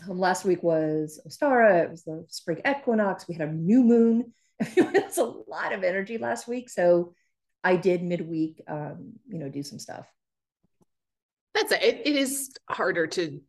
um, 0.08 0.18
last 0.18 0.44
week 0.44 0.62
was 0.62 1.20
Ostara. 1.26 1.84
It 1.84 1.90
was 1.90 2.04
the 2.04 2.24
spring 2.28 2.60
equinox. 2.66 3.26
We 3.28 3.34
had 3.34 3.48
a 3.48 3.52
new 3.52 3.82
moon. 3.82 4.32
it 4.60 5.04
was 5.06 5.18
a 5.18 5.24
lot 5.24 5.72
of 5.72 5.82
energy 5.82 6.18
last 6.18 6.48
week. 6.48 6.68
So 6.68 7.14
I 7.64 7.76
did 7.76 8.02
midweek, 8.02 8.62
um, 8.68 9.14
you 9.28 9.38
know, 9.38 9.48
do 9.48 9.62
some 9.62 9.78
stuff. 9.78 10.06
That's 11.54 11.72
it. 11.72 11.82
it. 11.82 12.06
It 12.06 12.16
is 12.16 12.50
harder 12.68 13.06
to 13.08 13.40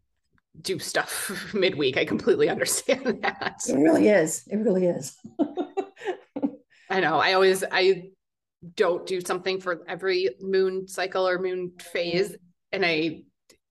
do 0.59 0.79
stuff 0.79 1.31
midweek. 1.53 1.97
I 1.97 2.05
completely 2.05 2.49
understand 2.49 3.21
that. 3.23 3.61
It 3.67 3.75
really 3.75 4.07
is. 4.07 4.47
It 4.47 4.57
really 4.57 4.87
is. 4.87 5.17
I 6.89 7.00
know. 7.00 7.17
I 7.17 7.34
always 7.34 7.63
I 7.71 8.12
don't 8.76 9.06
do 9.06 9.21
something 9.21 9.60
for 9.60 9.84
every 9.88 10.30
moon 10.41 10.88
cycle 10.88 11.28
or 11.28 11.39
moon 11.39 11.73
phase, 11.80 12.36
and 12.71 12.86
I 12.86 13.23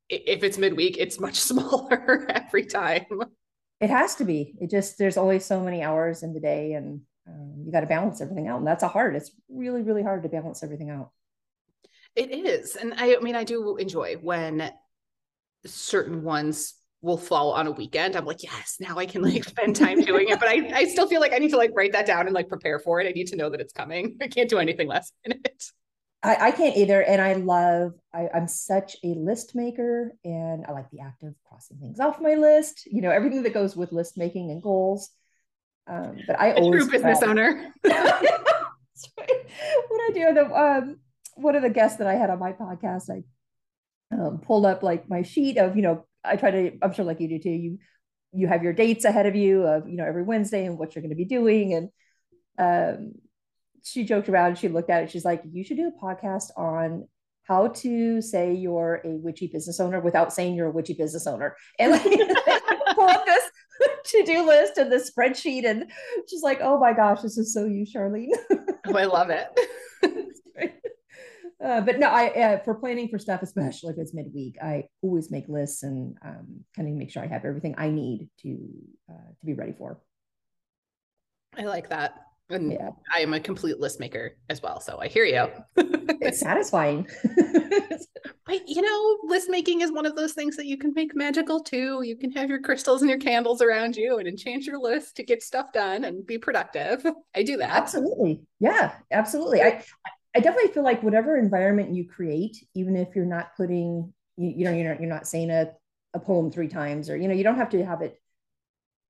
if 0.09 0.45
it's 0.45 0.59
midweek, 0.59 0.97
it's 0.99 1.19
much 1.19 1.41
smaller 1.41 2.27
every 2.31 2.67
time. 2.67 3.07
It 3.81 3.91
has 3.91 4.15
to 4.17 4.25
be. 4.25 4.55
It 4.61 4.71
just 4.71 4.99
there's 4.99 5.17
only 5.17 5.39
so 5.41 5.61
many 5.61 5.83
hours 5.83 6.23
in 6.23 6.33
the 6.33 6.41
day, 6.41 6.73
and 6.75 7.03
um, 7.29 7.65
you 7.65 7.73
got 7.73 7.81
to 7.81 7.87
balance 7.87 8.21
everything 8.21 8.49
out, 8.49 8.59
and 8.59 8.67
that's 8.67 8.83
a 8.83 8.89
hard. 8.89 9.17
It's 9.17 9.31
really 9.49 9.83
really 9.83 10.03
hard 10.03 10.23
to 10.23 10.29
balance 10.29 10.63
everything 10.63 10.91
out. 10.91 11.11
It 12.15 12.31
is, 12.31 12.77
and 12.77 12.95
I, 12.97 13.17
I 13.17 13.21
mean, 13.21 13.37
I 13.37 13.45
do 13.45 13.77
enjoy 13.77 14.17
when 14.17 14.71
certain 15.67 16.23
ones 16.23 16.75
will 17.07 17.17
fall 17.17 17.53
on 17.53 17.67
a 17.69 17.71
weekend. 17.71 18.17
I'm 18.17 18.27
like, 18.27 18.43
yes, 18.43 18.77
now 18.81 18.99
I 18.99 19.07
can 19.07 19.23
like 19.23 19.45
spend 19.49 19.77
time 19.77 20.01
doing 20.01 20.29
it. 20.29 20.41
But 20.41 20.49
I, 20.49 20.71
I 20.75 20.85
still 20.85 21.07
feel 21.07 21.21
like 21.21 21.33
I 21.33 21.39
need 21.39 21.51
to 21.51 21.57
like 21.57 21.71
write 21.75 21.93
that 21.93 22.05
down 22.05 22.27
and 22.27 22.35
like 22.35 22.49
prepare 22.49 22.79
for 22.79 23.01
it. 23.01 23.07
I 23.07 23.13
need 23.13 23.29
to 23.29 23.37
know 23.37 23.49
that 23.49 23.61
it's 23.61 23.73
coming. 23.73 24.17
I 24.23 24.27
can't 24.27 24.51
do 24.51 24.59
anything 24.59 24.89
less 24.89 25.13
in 25.25 25.33
it. 25.33 25.65
I, 26.23 26.49
I 26.49 26.51
can't 26.51 26.77
either. 26.77 27.01
And 27.01 27.23
I 27.23 27.35
love, 27.35 27.93
I, 28.13 28.29
I'm 28.35 28.49
such 28.49 28.97
a 29.05 29.15
list 29.15 29.55
maker 29.55 30.13
and 30.25 30.67
I 30.67 30.73
like 30.73 30.91
the 30.91 31.01
act 31.01 31.23
of 31.23 31.35
crossing 31.49 31.79
things 31.79 32.01
off 32.01 32.21
my 32.21 32.35
list, 32.35 32.87
you 32.87 33.01
know, 33.01 33.11
everything 33.11 33.45
that 33.45 33.55
goes 33.55 33.77
with 33.77 33.93
list 33.93 34.19
making 34.19 34.51
and 34.51 34.61
goals. 34.61 35.11
Um, 35.87 36.19
but 36.27 36.41
I 36.41 36.49
a 36.49 36.55
always 36.57 36.83
true 36.83 36.91
business 36.91 37.23
owner. 37.23 37.73
what 37.83 37.95
I 40.01 40.11
do, 40.13 40.35
the 40.35 40.51
um, 40.53 40.99
one 41.37 41.55
of 41.55 41.63
the 41.63 41.71
guests 41.71 41.99
that 41.99 42.09
I 42.09 42.15
had 42.15 42.31
on 42.31 42.41
my 42.41 42.53
podcast, 42.53 43.09
I 43.09 43.23
um, 44.13 44.39
pulled 44.39 44.67
up 44.67 44.83
like 44.83 45.09
my 45.09 45.23
sheet 45.23 45.59
of, 45.59 45.77
you 45.77 45.83
know, 45.83 46.05
I 46.27 46.37
try 46.37 46.51
to, 46.51 46.79
I'm 46.83 46.93
sure 46.93 47.05
like 47.05 47.21
you 47.21 47.29
do 47.29 47.39
too, 47.39 47.51
you 47.51 47.79
you 48.33 48.49
have 48.49 48.63
your 48.63 48.73
dates 48.73 49.05
ahead 49.05 49.27
of 49.27 49.35
you 49.35 49.63
of, 49.63 49.89
you 49.89 49.97
know, 49.97 50.05
every 50.05 50.23
Wednesday 50.23 50.67
and 50.67 50.79
what 50.79 50.95
you're 50.95 51.03
going 51.03 51.11
to 51.11 51.17
be 51.17 51.25
doing. 51.25 51.73
And 51.73 51.91
um, 52.59 53.13
she 53.83 54.05
joked 54.05 54.29
around 54.29 54.59
she 54.59 54.69
looked 54.69 54.91
at 54.91 55.05
it. 55.05 55.11
She's 55.11 55.25
like, 55.25 55.43
you 55.51 55.65
should 55.65 55.79
do 55.79 55.89
a 55.97 56.05
podcast 56.05 56.51
on 56.57 57.09
how 57.45 57.69
to 57.69 58.21
say 58.21 58.53
you're 58.55 59.01
a 59.05 59.11
witchy 59.11 59.47
business 59.47 59.79
owner 59.81 60.01
without 60.01 60.33
saying 60.33 60.55
you're 60.55 60.67
a 60.67 60.73
witchy 60.73 60.95
business 60.95 61.27
owner. 61.27 61.57
And 61.79 61.93
like 61.93 62.03
pull 62.95 63.09
up 63.09 63.25
this 63.25 63.45
to-do 64.07 64.47
list 64.47 64.79
and 64.79 64.91
this 64.91 65.11
spreadsheet. 65.11 65.65
And 65.65 65.91
she's 66.29 66.43
like, 66.43 66.61
oh 66.61 66.79
my 66.79 66.93
gosh, 66.93 67.23
this 67.23 67.39
is 67.39 67.55
so 67.55 67.65
you, 67.65 67.87
Charlene. 67.87 68.31
oh, 68.87 68.97
I 68.97 69.05
love 69.05 69.31
it. 69.31 69.49
Uh, 71.63 71.81
but 71.81 71.99
no, 71.99 72.09
I 72.09 72.29
uh, 72.29 72.59
for 72.65 72.75
planning 72.75 73.09
for 73.09 73.19
stuff, 73.19 73.43
especially 73.43 73.93
if 73.93 73.99
it's 73.99 74.13
midweek, 74.13 74.57
I 74.63 74.85
always 75.01 75.31
make 75.31 75.49
lists 75.49 75.83
and 75.83 76.17
um, 76.23 76.65
kind 76.75 76.89
of 76.89 76.95
make 76.95 77.11
sure 77.11 77.23
I 77.23 77.29
have 77.29 77.45
everything 77.47 77.75
I 77.79 77.89
need 77.89 78.29
to 78.43 78.59
uh, 79.11 79.31
to 79.41 79.47
be 79.47 79.55
ready 79.55 79.73
for. 79.73 79.99
I 81.57 81.63
like 81.63 81.89
that. 81.89 82.15
And 82.51 82.73
yeah. 82.73 82.91
I 83.13 83.21
am 83.21 83.35
a 83.35 83.41
complete 83.41 83.81
list 83.81 83.99
maker 83.99 84.37
as 84.49 84.63
well. 84.63 84.81
So 84.81 84.99
I 85.01 85.09
hear 85.09 85.25
you. 85.25 85.49
it's 85.77 86.41
satisfying. 86.41 87.09
but 88.47 88.69
you 88.69 88.83
know, 88.83 89.19
list 89.25 89.49
making 89.51 89.81
is 89.81 89.91
one 89.91 90.07
of 90.07 90.15
those 90.15 90.33
things 90.33 90.57
that 90.57 90.67
you 90.67 90.77
can 90.77 90.93
make 90.95 91.17
magical 91.17 91.61
too. 91.61 92.03
You 92.03 92.17
can 92.17 92.31
have 92.33 92.49
your 92.49 92.61
crystals 92.61 93.03
and 93.03 93.11
your 93.11 93.19
candles 93.19 93.63
around 93.63 93.97
you 93.97 94.19
and 94.19 94.29
enchant 94.29 94.65
your 94.65 94.79
list 94.79 95.17
to 95.17 95.25
get 95.25 95.43
stuff 95.43 95.73
done 95.73 96.05
and 96.05 96.25
be 96.25 96.39
productive. 96.39 97.05
I 97.35 97.43
do 97.43 97.57
that. 97.57 97.71
Absolutely. 97.71 98.43
Yeah, 98.61 98.93
absolutely. 99.11 99.63
I 99.63 99.83
I 100.37 100.41
definitely 100.41 100.73
feel 100.73 100.83
like 100.83 101.03
whatever 101.03 101.39
environment 101.39 101.95
you 101.95 102.07
create, 102.07 102.63
even 102.75 102.95
if 102.95 103.17
you're 103.17 103.25
not 103.25 103.57
putting, 103.57 104.13
you, 104.37 104.53
you 104.55 104.65
know, 104.65 104.71
you're 104.71 104.91
not, 104.91 105.01
you're 105.01 105.09
not 105.09 105.27
saying 105.27 105.49
a, 105.49 105.71
a 106.13 106.21
poem 106.21 106.51
three 106.51 106.69
times 106.69 107.09
or, 107.09 107.17
you 107.17 107.27
know, 107.27 107.33
you 107.33 107.43
don't 107.43 107.57
have 107.57 107.71
to 107.71 107.83
have 107.83 108.03
it 108.03 108.21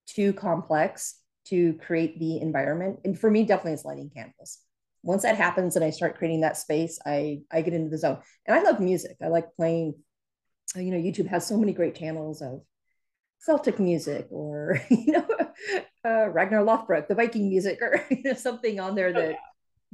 too 0.07 0.33
complex 0.33 1.19
to 1.47 1.75
create 1.85 2.21
the 2.21 2.41
environment. 2.41 3.01
And 3.05 3.19
for 3.19 3.29
me, 3.29 3.43
definitely 3.43 3.73
it's 3.73 3.85
lighting 3.85 4.09
candles. 4.09 4.59
Once 5.03 5.25
that 5.25 5.37
happens 5.37 5.75
and 5.75 5.85
I 5.85 5.91
start 5.91 6.17
creating 6.17 6.43
that 6.43 6.59
space, 6.59 7.01
I, 7.05 7.41
I 7.51 7.63
get 7.63 7.75
into 7.75 7.91
the 7.91 7.99
zone. 7.99 8.19
And 8.47 8.57
I 8.57 8.63
love 8.63 8.79
music. 8.79 9.17
I 9.21 9.27
like 9.27 9.53
playing, 9.57 9.95
you 10.77 10.93
know, 10.93 10.97
YouTube 10.97 11.27
has 11.27 11.45
so 11.45 11.57
many 11.57 11.73
great 11.73 11.97
channels 11.97 12.41
of 12.41 12.61
Celtic 13.41 13.81
music 13.81 14.29
or, 14.31 14.81
you 14.91 15.11
know, 15.11 15.27
uh, 16.05 16.29
Ragnar 16.29 16.63
Lothbrok, 16.63 17.09
the 17.09 17.17
Viking 17.17 17.49
music 17.49 17.83
or 17.83 18.07
you 18.11 18.23
know, 18.23 18.35
something 18.35 18.79
on 18.79 18.95
there 18.95 19.13
that 19.13 19.35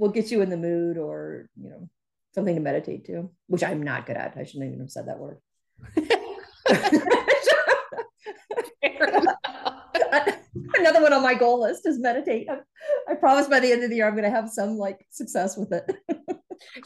will 0.03 0.09
get 0.09 0.33
you 0.33 0.43
in 0.43 0.51
the 0.51 0.57
mood 0.57 0.99
or 0.99 1.49
you 1.57 1.71
know 1.71 1.89
something 2.35 2.57
to 2.57 2.61
meditate 2.61 3.05
to 3.05 3.31
which 3.47 3.63
i'm 3.63 3.83
not 3.83 4.05
good 4.05 4.17
at. 4.17 4.37
I 4.37 4.43
shouldn't 4.43 4.67
even 4.67 4.81
have 4.81 4.91
said 4.91 5.07
that 5.07 5.21
word. 5.21 5.39
Another 10.75 11.03
one 11.03 11.13
on 11.13 11.23
my 11.23 11.35
goal 11.35 11.61
list 11.61 11.87
is 11.87 12.01
meditate. 12.01 12.49
I, 12.51 12.59
I, 13.09 13.15
promise 13.15 13.47
by 13.47 13.61
the 13.61 13.71
end 13.71 13.85
of 13.85 13.91
the 13.91 13.97
year 13.97 14.09
i'm 14.09 14.15
going 14.15 14.25
to 14.25 14.31
have 14.31 14.51
some 14.51 14.77
like 14.77 15.07
success 15.11 15.57
with 15.57 15.73
it. 15.73 15.89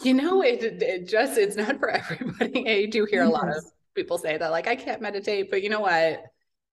You 0.02 0.12
know 0.14 0.42
it, 0.42 0.62
it 0.62 1.08
just 1.08 1.38
it's 1.38 1.56
not 1.56 1.78
for 1.78 1.88
everybody. 1.88 2.68
I 2.68 2.86
do 2.86 3.06
hear 3.06 3.22
a 3.22 3.28
lot 3.28 3.48
of 3.48 3.64
people 3.94 4.18
say 4.18 4.36
that 4.36 4.50
like 4.50 4.66
i 4.66 4.76
can't 4.76 5.00
meditate 5.00 5.50
but 5.50 5.62
you 5.62 5.70
know 5.70 5.80
what? 5.80 6.22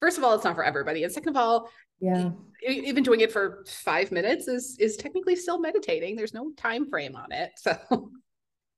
First 0.01 0.17
of 0.17 0.25
all 0.25 0.33
it's 0.33 0.43
not 0.43 0.55
for 0.55 0.65
everybody 0.65 1.03
and 1.03 1.13
second 1.13 1.29
of 1.29 1.37
all 1.37 1.69
yeah. 2.03 2.31
Even 2.67 3.01
doing 3.01 3.21
it 3.21 3.31
for 3.31 3.63
five 3.65 4.11
minutes 4.11 4.49
is 4.49 4.75
is 4.77 4.97
technically 4.97 5.37
still 5.37 5.59
meditating. 5.59 6.17
There's 6.17 6.33
no 6.33 6.51
time 6.57 6.89
frame 6.89 7.15
on 7.15 7.31
it 7.31 7.51
so. 7.57 7.77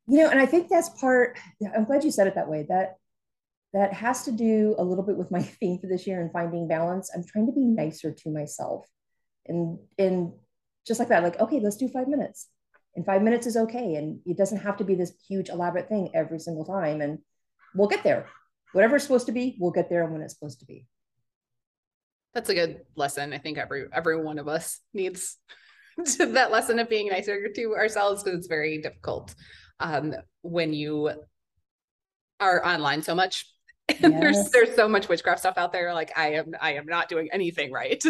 You 0.07 0.19
know 0.19 0.29
and 0.29 0.39
i 0.39 0.45
think 0.45 0.69
that's 0.69 0.89
part 1.01 1.35
i'm 1.75 1.85
glad 1.85 2.03
you 2.03 2.11
said 2.11 2.27
it 2.27 2.35
that 2.35 2.47
way. 2.47 2.67
That 2.69 2.97
that 3.73 3.91
has 3.93 4.23
to 4.25 4.31
do 4.31 4.75
a 4.77 4.83
little 4.83 5.03
bit 5.03 5.17
with 5.17 5.31
my 5.31 5.41
theme 5.59 5.79
for 5.79 5.87
this 5.87 6.05
year 6.05 6.21
and 6.21 6.31
finding 6.31 6.67
balance. 6.67 7.09
I'm 7.13 7.23
trying 7.25 7.47
to 7.47 7.51
be 7.51 7.65
nicer 7.65 8.11
to 8.11 8.29
myself 8.29 8.85
and 9.47 9.79
and 9.97 10.33
just 10.85 10.99
like 10.99 11.09
that 11.09 11.23
like 11.23 11.39
okay 11.39 11.59
let's 11.59 11.77
do 11.77 11.87
five 11.87 12.07
minutes. 12.07 12.47
And 12.95 13.05
five 13.05 13.23
minutes 13.23 13.47
is 13.47 13.57
okay 13.57 13.95
and 13.95 14.19
it 14.25 14.37
doesn't 14.37 14.59
have 14.59 14.77
to 14.77 14.83
be 14.83 14.93
this 14.93 15.13
huge 15.27 15.49
elaborate 15.49 15.89
thing 15.89 16.11
every 16.13 16.39
single 16.39 16.63
time 16.63 17.01
and 17.01 17.17
we'll 17.73 17.89
get 17.89 18.03
there. 18.03 18.29
Whatever 18.73 18.97
it's 18.97 19.05
supposed 19.05 19.25
to 19.25 19.31
be 19.31 19.57
we'll 19.59 19.71
get 19.71 19.89
there 19.89 20.03
and 20.03 20.13
when 20.13 20.21
it's 20.21 20.35
supposed 20.35 20.59
to 20.59 20.65
be 20.67 20.85
that's 22.35 22.49
a 22.49 22.53
good 22.53 22.81
lesson. 22.95 23.33
I 23.33 23.39
think 23.39 23.57
every 23.57 23.85
every 23.91 24.21
one 24.21 24.37
of 24.37 24.47
us 24.47 24.81
needs 24.93 25.37
that 26.19 26.51
lesson 26.51 26.77
of 26.77 26.89
being 26.89 27.07
nicer 27.07 27.47
to 27.55 27.75
ourselves 27.75 28.21
because 28.21 28.37
it's 28.37 28.47
very 28.47 28.79
difficult 28.81 29.33
um, 29.79 30.13
when 30.41 30.73
you 30.73 31.09
are 32.39 32.63
online 32.67 33.01
so 33.01 33.15
much. 33.15 33.49
Yes. 33.99 34.01
there's 34.01 34.49
there's 34.49 34.75
so 34.75 34.89
much 34.89 35.07
witchcraft 35.07 35.41
stuff 35.41 35.59
out 35.59 35.71
there. 35.71 35.93
Like 35.93 36.11
I 36.17 36.33
am 36.33 36.55
I 36.59 36.73
am 36.73 36.87
not 36.87 37.07
doing 37.07 37.29
anything 37.31 37.71
right. 37.71 38.03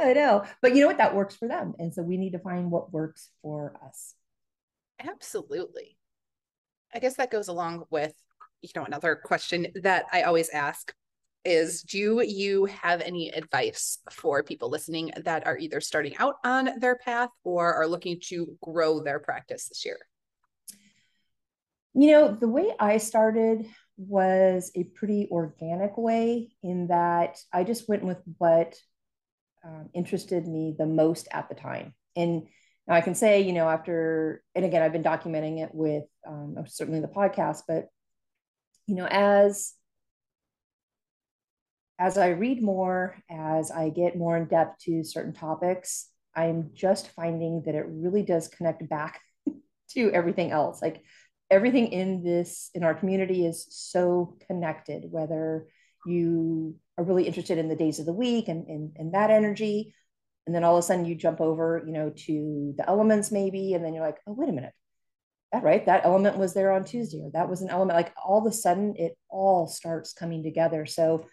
I 0.00 0.12
know, 0.14 0.44
but 0.62 0.72
you 0.72 0.82
know 0.82 0.86
what? 0.86 0.98
That 0.98 1.16
works 1.16 1.34
for 1.34 1.48
them, 1.48 1.74
and 1.80 1.92
so 1.92 2.00
we 2.02 2.16
need 2.16 2.30
to 2.30 2.38
find 2.38 2.70
what 2.70 2.92
works 2.92 3.30
for 3.42 3.74
us. 3.84 4.14
Absolutely. 5.00 5.96
I 6.94 7.00
guess 7.00 7.16
that 7.16 7.32
goes 7.32 7.48
along 7.48 7.86
with 7.90 8.14
you 8.62 8.70
know 8.76 8.84
another 8.84 9.16
question 9.16 9.66
that 9.82 10.04
I 10.12 10.22
always 10.22 10.48
ask 10.50 10.94
is 11.44 11.82
do 11.82 12.22
you 12.26 12.64
have 12.66 13.00
any 13.00 13.28
advice 13.30 13.98
for 14.10 14.42
people 14.42 14.70
listening 14.70 15.12
that 15.24 15.46
are 15.46 15.58
either 15.58 15.80
starting 15.80 16.16
out 16.18 16.36
on 16.44 16.70
their 16.78 16.96
path 16.96 17.30
or 17.44 17.74
are 17.74 17.86
looking 17.86 18.18
to 18.28 18.56
grow 18.62 19.02
their 19.02 19.18
practice 19.18 19.68
this 19.68 19.84
year? 19.84 19.98
You 21.94 22.10
know, 22.10 22.34
the 22.34 22.48
way 22.48 22.72
I 22.78 22.96
started 22.96 23.66
was 23.96 24.72
a 24.74 24.84
pretty 24.84 25.28
organic 25.30 25.96
way 25.96 26.52
in 26.62 26.88
that 26.88 27.38
I 27.52 27.62
just 27.62 27.88
went 27.88 28.04
with 28.04 28.18
what 28.38 28.74
um, 29.64 29.88
interested 29.94 30.46
me 30.46 30.74
the 30.76 30.86
most 30.86 31.28
at 31.30 31.48
the 31.48 31.54
time. 31.54 31.94
And 32.16 32.48
now 32.86 32.94
I 32.94 33.00
can 33.00 33.14
say, 33.14 33.42
you 33.42 33.52
know, 33.52 33.68
after, 33.68 34.42
and 34.54 34.64
again, 34.64 34.82
I've 34.82 34.92
been 34.92 35.04
documenting 35.04 35.62
it 35.62 35.70
with 35.72 36.04
um, 36.26 36.56
certainly 36.66 37.00
the 37.00 37.08
podcast, 37.08 37.62
but, 37.68 37.86
you 38.86 38.96
know, 38.96 39.06
as 39.06 39.72
as 41.98 42.18
I 42.18 42.28
read 42.28 42.62
more, 42.62 43.16
as 43.30 43.70
I 43.70 43.90
get 43.90 44.16
more 44.16 44.36
in 44.36 44.46
depth 44.46 44.80
to 44.84 45.04
certain 45.04 45.32
topics, 45.32 46.08
I'm 46.34 46.70
just 46.74 47.10
finding 47.10 47.62
that 47.66 47.74
it 47.74 47.86
really 47.88 48.22
does 48.22 48.48
connect 48.48 48.88
back 48.88 49.20
to 49.90 50.10
everything 50.10 50.50
else. 50.50 50.82
Like 50.82 51.02
everything 51.50 51.88
in 51.88 52.24
this, 52.24 52.70
in 52.74 52.82
our 52.82 52.94
community 52.94 53.46
is 53.46 53.66
so 53.70 54.36
connected, 54.48 55.04
whether 55.08 55.68
you 56.04 56.76
are 56.98 57.04
really 57.04 57.26
interested 57.26 57.58
in 57.58 57.68
the 57.68 57.76
days 57.76 57.98
of 57.98 58.06
the 58.06 58.12
week 58.12 58.48
and, 58.48 58.66
and, 58.66 58.92
and 58.96 59.14
that 59.14 59.30
energy. 59.30 59.94
And 60.46 60.54
then 60.54 60.64
all 60.64 60.76
of 60.76 60.80
a 60.80 60.82
sudden 60.82 61.04
you 61.04 61.14
jump 61.14 61.40
over, 61.40 61.82
you 61.86 61.92
know, 61.92 62.10
to 62.10 62.74
the 62.76 62.88
elements 62.88 63.30
maybe. 63.30 63.74
And 63.74 63.84
then 63.84 63.94
you're 63.94 64.04
like, 64.04 64.18
oh, 64.26 64.32
wait 64.32 64.48
a 64.48 64.52
minute. 64.52 64.72
That 65.52 65.62
right. 65.62 65.86
That 65.86 66.04
element 66.04 66.36
was 66.36 66.52
there 66.52 66.72
on 66.72 66.84
Tuesday, 66.84 67.20
or 67.22 67.30
that 67.32 67.48
was 67.48 67.62
an 67.62 67.70
element. 67.70 67.96
Like 67.96 68.12
all 68.22 68.44
of 68.44 68.52
a 68.52 68.54
sudden 68.54 68.96
it 68.96 69.16
all 69.28 69.68
starts 69.68 70.12
coming 70.12 70.42
together. 70.42 70.84
So 70.84 71.26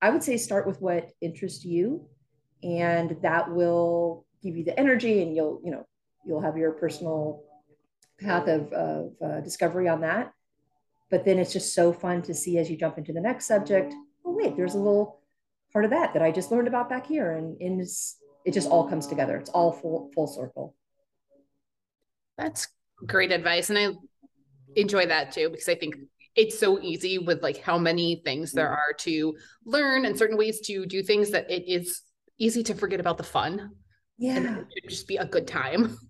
I 0.00 0.10
would 0.10 0.22
say 0.22 0.36
start 0.36 0.66
with 0.66 0.80
what 0.80 1.10
interests 1.20 1.64
you. 1.64 2.06
And 2.62 3.16
that 3.22 3.52
will 3.52 4.26
give 4.42 4.56
you 4.56 4.64
the 4.64 4.78
energy 4.78 5.22
and 5.22 5.34
you'll, 5.34 5.60
you 5.64 5.70
know, 5.70 5.86
you'll 6.24 6.40
have 6.40 6.56
your 6.56 6.72
personal 6.72 7.44
path 8.20 8.48
of, 8.48 8.72
of 8.72 9.12
uh, 9.24 9.40
discovery 9.40 9.88
on 9.88 10.00
that. 10.00 10.32
But 11.10 11.24
then 11.24 11.38
it's 11.38 11.52
just 11.52 11.74
so 11.74 11.92
fun 11.92 12.22
to 12.22 12.34
see 12.34 12.58
as 12.58 12.68
you 12.68 12.76
jump 12.76 12.98
into 12.98 13.12
the 13.12 13.20
next 13.20 13.46
subject 13.46 13.94
oh 14.28 14.32
wait, 14.32 14.56
there's 14.56 14.74
a 14.74 14.78
little 14.78 15.20
part 15.72 15.84
of 15.84 15.90
that 15.90 16.12
that 16.12 16.22
I 16.22 16.30
just 16.30 16.50
learned 16.50 16.68
about 16.68 16.88
back 16.88 17.06
here, 17.06 17.32
and, 17.32 17.60
and 17.60 17.80
it 17.80 18.52
just 18.52 18.68
all 18.68 18.88
comes 18.88 19.06
together. 19.06 19.36
It's 19.36 19.50
all 19.50 19.72
full 19.72 20.10
full 20.14 20.26
circle. 20.26 20.74
That's 22.36 22.68
great 23.04 23.32
advice, 23.32 23.70
and 23.70 23.78
I 23.78 23.88
enjoy 24.76 25.06
that 25.06 25.32
too 25.32 25.48
because 25.48 25.68
I 25.68 25.74
think 25.74 25.96
it's 26.38 26.56
so 26.56 26.80
easy 26.80 27.18
with 27.18 27.42
like 27.42 27.60
how 27.60 27.76
many 27.76 28.22
things 28.24 28.52
there 28.52 28.70
are 28.70 28.92
to 28.98 29.36
learn 29.66 30.04
and 30.04 30.16
certain 30.16 30.38
ways 30.38 30.60
to 30.60 30.86
do 30.86 31.02
things 31.02 31.32
that 31.32 31.50
it 31.50 31.68
is 31.68 32.02
easy 32.38 32.62
to 32.62 32.74
forget 32.74 33.00
about 33.00 33.18
the 33.18 33.24
fun. 33.24 33.72
Yeah, 34.18 34.36
and 34.36 34.66
it 34.70 34.88
just 34.88 35.08
be 35.08 35.16
a 35.16 35.26
good 35.26 35.46
time. 35.46 35.98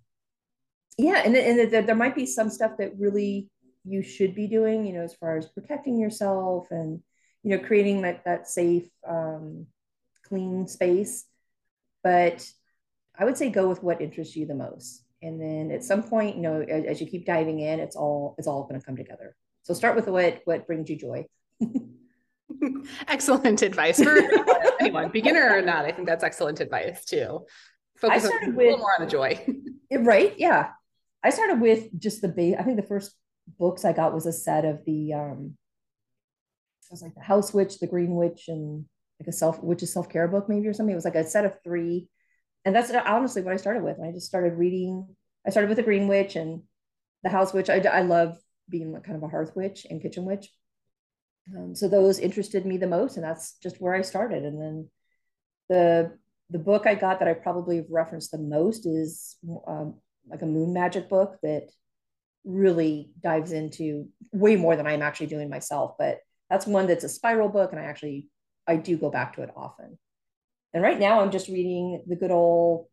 Yeah, 1.01 1.23
and 1.25 1.37
and 1.37 1.87
there 1.87 1.95
might 1.95 2.17
be 2.17 2.27
some 2.27 2.51
stuff 2.51 2.73
that 2.79 2.99
really 2.99 3.49
you 3.85 4.03
should 4.03 4.35
be 4.35 4.49
doing, 4.49 4.85
you 4.85 4.93
know, 4.93 5.05
as 5.05 5.15
far 5.15 5.39
as 5.39 5.47
protecting 5.47 5.97
yourself 5.97 6.67
and 6.73 7.01
you 7.45 7.57
know, 7.57 7.65
creating 7.65 8.03
that 8.03 8.25
that 8.25 8.49
safe, 8.49 8.89
um, 9.09 9.67
clean 10.25 10.67
space. 10.67 11.25
But 12.03 12.45
I 13.17 13.25
would 13.25 13.37
say 13.37 13.49
go 13.49 13.69
with 13.69 13.81
what 13.81 14.01
interests 14.01 14.35
you 14.35 14.45
the 14.47 14.57
most. 14.57 15.05
And 15.23 15.41
then 15.41 15.71
at 15.71 15.85
some 15.85 16.03
point, 16.03 16.35
you 16.35 16.43
know, 16.43 16.63
as, 16.63 16.85
as 16.85 17.01
you 17.01 17.07
keep 17.07 17.25
diving 17.25 17.61
in, 17.61 17.79
it's 17.79 17.95
all 17.95 18.35
it's 18.37 18.49
all 18.49 18.65
going 18.65 18.81
to 18.81 18.85
come 18.85 18.97
together. 18.97 19.37
So 19.69 19.75
start 19.75 19.97
with 19.97 20.07
what 20.07 20.41
what 20.47 20.67
brings 20.67 20.89
you 20.89 20.97
joy. 20.97 21.27
excellent 23.07 23.61
advice 23.61 24.03
for 24.03 24.17
anyone, 24.81 25.11
beginner 25.11 25.47
or 25.47 25.61
not. 25.61 25.85
I 25.85 25.93
think 25.93 26.09
that's 26.09 26.25
excellent 26.25 26.61
advice 26.61 27.05
too. 27.05 27.45
Focus 27.99 28.25
I 28.25 28.29
started 28.29 28.49
a 28.49 28.53
with, 28.53 28.65
little 28.65 28.79
more 28.79 28.95
on 28.99 29.05
the 29.05 29.11
joy. 29.11 29.47
right. 29.93 30.33
Yeah. 30.39 30.71
I 31.23 31.29
started 31.29 31.61
with 31.61 31.89
just 32.01 32.23
the 32.23 32.29
base. 32.29 32.57
I 32.59 32.63
think 32.63 32.77
the 32.77 32.83
first 32.83 33.13
books 33.59 33.85
I 33.85 33.93
got 33.93 34.15
was 34.15 34.25
a 34.25 34.33
set 34.33 34.65
of 34.65 34.87
the 34.87 35.13
um, 35.13 35.59
it 36.89 36.93
was 36.93 37.03
like 37.03 37.15
the 37.15 37.21
House 37.21 37.53
Witch, 37.53 37.79
the 37.79 37.87
Green 37.87 38.15
Witch, 38.15 38.49
and 38.49 38.87
like 39.21 39.29
a 39.29 39.33
self 39.33 39.63
witch's 39.63 39.93
self 39.93 40.09
care 40.09 40.29
book 40.29 40.49
maybe 40.49 40.67
or 40.67 40.73
something. 40.73 40.95
It 40.95 40.97
was 40.97 41.05
like 41.05 41.15
a 41.15 41.27
set 41.27 41.45
of 41.45 41.63
three, 41.63 42.09
and 42.65 42.75
that's 42.75 42.91
honestly 42.91 43.43
what 43.43 43.53
I 43.53 43.59
started 43.59 43.83
with. 43.83 44.01
I 44.03 44.13
just 44.13 44.29
started 44.29 44.55
reading. 44.55 45.15
I 45.47 45.51
started 45.51 45.69
with 45.69 45.77
the 45.77 45.83
Green 45.83 46.09
Witch 46.09 46.37
and 46.37 46.63
the 47.23 47.29
House 47.29 47.53
Witch. 47.53 47.69
I 47.69 47.81
I 47.81 48.01
love 48.01 48.39
being 48.69 48.93
like 48.93 49.05
kind 49.05 49.17
of 49.17 49.23
a 49.23 49.29
hearth 49.29 49.53
witch 49.55 49.87
and 49.89 50.03
kitchen 50.03 50.25
witch. 50.25 50.49
Um, 51.57 51.75
so 51.75 51.89
those 51.89 52.19
interested 52.19 52.67
me 52.67 52.77
the 52.77 52.87
most, 52.87 53.17
and 53.17 53.25
that's 53.25 53.55
just 53.63 53.81
where 53.81 53.95
I 53.95 54.03
started. 54.03 54.45
And 54.45 54.61
then 54.61 54.91
the 55.69 56.19
the 56.51 56.59
book 56.59 56.87
I 56.87 56.95
got 56.95 57.19
that 57.19 57.29
I 57.29 57.35
probably 57.35 57.77
have 57.77 57.91
referenced 57.91 58.31
the 58.31 58.39
most 58.39 58.87
is 58.87 59.37
um, 59.67 59.97
like 60.29 60.43
a 60.43 60.47
moon 60.47 60.73
magic 60.73 61.09
book 61.09 61.37
that 61.43 61.69
really 62.45 63.11
dives 63.23 63.53
into 63.53 64.09
way 64.33 64.57
more 64.57 64.75
than 64.77 64.87
I'm 64.87 65.03
actually 65.03 65.27
doing 65.27 65.51
myself, 65.51 65.97
but 65.99 66.19
that's 66.49 66.67
one 66.67 66.87
that's 66.87 67.05
a 67.05 67.09
spiral 67.09 67.49
book, 67.49 67.73
and 67.73 67.81
I 67.81 67.85
actually 67.85 68.29
I 68.67 68.77
do 68.77 68.97
go 68.97 69.11
back 69.11 69.37
to 69.37 69.43
it 69.43 69.51
often. 69.57 69.99
And 70.75 70.83
right 70.83 70.99
now, 70.99 71.21
I'm 71.21 71.31
just 71.31 71.49
reading 71.49 72.03
the 72.07 72.17
good 72.17 72.31
old 72.31 72.89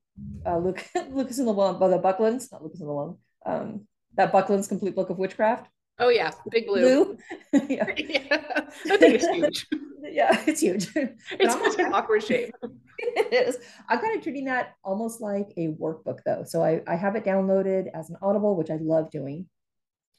uh, 0.46 0.58
Lucas 0.58 1.38
and 1.38 1.48
Llewellyn, 1.48 1.80
by 1.80 1.90
the 1.90 2.00
Bucklands, 2.00 2.52
not 2.52 2.64
Lucas 2.64 2.80
and 2.80 2.90
Llewellyn, 2.90 3.18
um, 3.46 3.88
that 4.16 4.32
Buckland's 4.32 4.68
Complete 4.68 4.96
Book 4.96 5.10
of 5.10 5.18
Witchcraft. 5.18 5.68
Oh 6.00 6.10
yeah, 6.10 6.32
big 6.52 6.68
blue. 6.68 7.18
blue. 7.52 7.68
yeah. 7.70 7.94
yeah, 7.98 8.38
that 8.86 9.00
thing 9.00 9.16
is 9.16 9.28
huge. 9.28 9.68
yeah, 10.04 10.44
it's 10.46 10.62
huge. 10.62 10.90
It's 10.96 11.54
such 11.54 11.80
an 11.80 11.94
awkward 11.94 12.24
shape. 12.24 12.54
it 12.98 13.34
is. 13.34 13.58
I'm 13.88 14.00
kind 14.00 14.18
of 14.18 14.24
treating 14.24 14.46
that 14.46 14.76
almost 14.84 15.22
like 15.22 15.54
a 15.58 15.70
workbook 15.70 16.20
though. 16.26 16.44
So 16.46 16.64
I, 16.64 16.82
I 16.88 16.96
have 16.96 17.16
it 17.16 17.24
downloaded 17.24 17.88
as 17.94 18.10
an 18.10 18.18
Audible, 18.22 18.56
which 18.56 18.70
I 18.70 18.76
love 18.76 19.10
doing. 19.10 19.48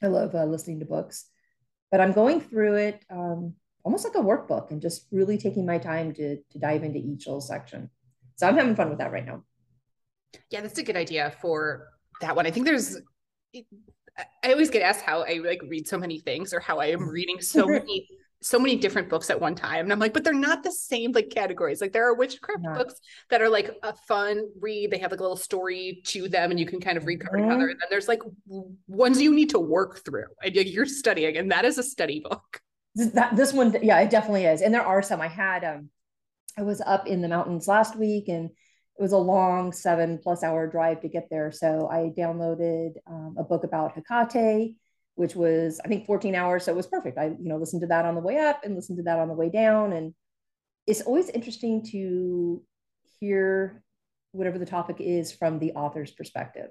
I 0.03 0.07
love 0.07 0.35
uh, 0.35 0.45
listening 0.45 0.81
to 0.81 0.87
books 0.87 1.27
but 1.91 2.01
I'm 2.01 2.13
going 2.13 2.41
through 2.41 2.75
it 2.75 3.05
um, 3.11 3.55
almost 3.85 4.05
like 4.05 4.17
a 4.17 4.27
workbook 4.27 4.71
and 4.71 4.83
just 4.83 5.07
really 5.13 5.39
taking 5.39 5.65
my 5.65 5.79
time 5.79 6.13
to, 6.15 6.37
to 6.37 6.59
dive 6.59 6.83
into 6.83 6.99
each 6.99 7.27
little 7.27 7.41
section. 7.41 7.91
So 8.37 8.47
I'm 8.47 8.57
having 8.57 8.77
fun 8.77 8.91
with 8.91 8.99
that 8.99 9.13
right 9.13 9.25
now. 9.25 9.45
Yeah, 10.51 10.61
that's 10.61 10.79
a 10.79 10.83
good 10.83 10.97
idea 10.97 11.33
for 11.41 11.89
that 12.21 12.37
one. 12.37 12.47
I 12.47 12.51
think 12.51 12.67
there's, 12.67 12.99
I 13.55 14.53
always 14.53 14.71
get 14.71 14.83
asked 14.83 15.03
how 15.03 15.23
I 15.23 15.41
like 15.45 15.61
read 15.69 15.87
so 15.87 15.99
many 15.99 16.19
things 16.21 16.55
or 16.55 16.61
how 16.61 16.79
I 16.79 16.87
am 16.87 17.09
reading 17.09 17.41
so 17.41 17.67
many 17.67 18.09
so 18.43 18.59
many 18.59 18.77
different 18.77 19.09
books 19.09 19.31
at 19.31 19.41
one 19.41 19.55
time. 19.55 19.87
And 19.87 19.93
I'm 19.93 19.99
like, 19.99 20.13
but 20.13 20.23
they're 20.23 20.33
not 20.33 20.63
the 20.63 20.71
same 20.71 21.13
like 21.13 21.31
categories. 21.31 21.81
Like 21.81 21.93
there 21.93 22.07
are 22.07 22.15
witchcraft 22.15 22.61
yeah. 22.63 22.75
books 22.75 22.95
that 23.31 23.41
are 23.41 23.49
like 23.49 23.77
a 23.83 23.95
fun 24.07 24.49
read. 24.61 24.91
They 24.91 24.99
have 24.99 25.11
like 25.11 25.21
a 25.21 25.23
little 25.23 25.37
story 25.37 26.03
to 26.09 26.29
them 26.29 26.51
and 26.51 26.61
you 26.61 26.67
can 26.67 26.81
kind 26.81 26.97
of 26.97 27.07
read 27.07 27.21
cover 27.21 27.39
mm-hmm. 27.39 27.49
together. 27.49 27.69
And 27.71 27.81
then 27.81 27.89
there's 27.91 28.09
like 28.09 28.23
ones 28.87 29.21
you 29.21 29.35
need 29.35 29.51
to 29.51 29.59
work 29.59 30.05
through 30.05 30.27
and 30.45 30.55
you're 30.55 30.87
studying. 30.87 31.37
And 31.39 31.51
that 31.51 31.65
is 31.65 31.79
a 31.79 31.83
study 31.83 32.21
book. 32.21 32.61
That, 32.95 33.37
this 33.37 33.53
one, 33.53 33.77
yeah, 33.83 34.01
it 34.01 34.11
definitely 34.11 34.45
is. 34.45 34.63
And 34.63 34.73
there 34.73 34.87
are 34.87 35.03
some 35.03 35.21
I 35.21 35.29
had, 35.29 35.65
um, 35.65 35.89
I 36.57 36.63
was 36.63 36.81
up 36.81 37.07
in 37.07 37.23
the 37.23 37.29
mountains 37.29 37.67
last 37.67 37.97
week 37.97 38.29
and 38.29 38.51
it 38.99 39.03
was 39.03 39.13
a 39.13 39.19
long 39.19 39.73
seven 39.73 40.19
plus 40.23 40.43
hour 40.43 40.67
drive 40.67 41.01
to 41.03 41.09
get 41.09 41.29
there. 41.31 41.53
So 41.53 41.89
I 41.91 42.13
downloaded 42.19 42.95
um, 43.07 43.37
a 43.39 43.45
book 43.45 43.65
about 43.65 43.93
Hecate 43.95 44.77
which 45.17 45.35
was 45.35 45.81
I 45.85 45.89
think 45.89 46.07
14 46.07 46.35
hours. 46.35 46.65
So 46.65 46.73
it 46.73 46.77
was 46.77 46.87
perfect. 46.87 47.19
I, 47.19 47.27
you 47.27 47.49
know, 47.49 47.57
listened 47.57 47.81
to 47.81 47.89
that 47.89 48.05
on 48.05 48.15
the 48.15 48.21
way 48.21 48.39
up 48.39 48.61
and 48.63 48.77
listened 48.77 48.99
to 48.99 49.05
that 49.05 49.19
on 49.19 49.29
the 49.29 49.35
way 49.35 49.51
down. 49.51 49.93
And 49.93 50.15
it's 50.87 51.01
always 51.01 51.31
interesting 51.31 51.85
to 51.91 52.63
hear 53.19 53.83
whatever 54.33 54.59
the 54.59 54.67
topic 54.67 54.97
is 55.01 55.33
from 55.33 55.59
the 55.59 55.73
author's 55.73 56.13
perspective. 56.13 56.71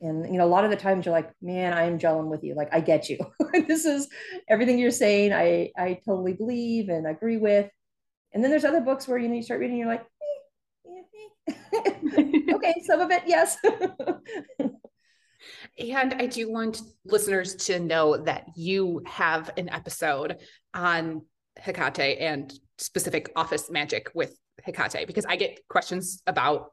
And 0.00 0.26
you 0.26 0.38
know, 0.38 0.46
a 0.46 0.48
lot 0.48 0.64
of 0.64 0.70
the 0.70 0.76
times 0.76 1.04
you're 1.04 1.14
like, 1.14 1.30
man, 1.40 1.74
I 1.74 1.84
am 1.84 1.98
gelling 1.98 2.28
with 2.28 2.42
you. 2.42 2.54
Like, 2.54 2.70
I 2.72 2.80
get 2.80 3.08
you. 3.08 3.18
this 3.68 3.84
is 3.84 4.08
everything 4.48 4.78
you're 4.78 4.90
saying. 4.90 5.32
I 5.32 5.70
I 5.76 6.00
totally 6.06 6.32
believe 6.32 6.88
and 6.88 7.06
agree 7.06 7.36
with. 7.36 7.70
And 8.32 8.42
then 8.42 8.50
there's 8.50 8.64
other 8.64 8.80
books 8.80 9.06
where 9.06 9.18
you 9.18 9.28
know 9.28 9.34
you 9.34 9.42
start 9.42 9.60
reading, 9.60 9.76
you're 9.76 9.88
like. 9.88 10.04
okay, 11.78 12.74
some 12.86 13.00
of 13.00 13.10
it, 13.10 13.22
yes. 13.26 13.56
And 15.78 16.14
I 16.14 16.26
do 16.26 16.50
want 16.50 16.80
listeners 17.04 17.54
to 17.66 17.80
know 17.80 18.16
that 18.16 18.46
you 18.56 19.02
have 19.06 19.50
an 19.56 19.68
episode 19.70 20.38
on 20.72 21.22
Hecate 21.56 22.18
and 22.20 22.52
specific 22.78 23.30
office 23.36 23.70
magic 23.70 24.10
with 24.14 24.36
Hecate 24.62 25.06
because 25.06 25.24
I 25.26 25.36
get 25.36 25.60
questions 25.68 26.22
about 26.26 26.70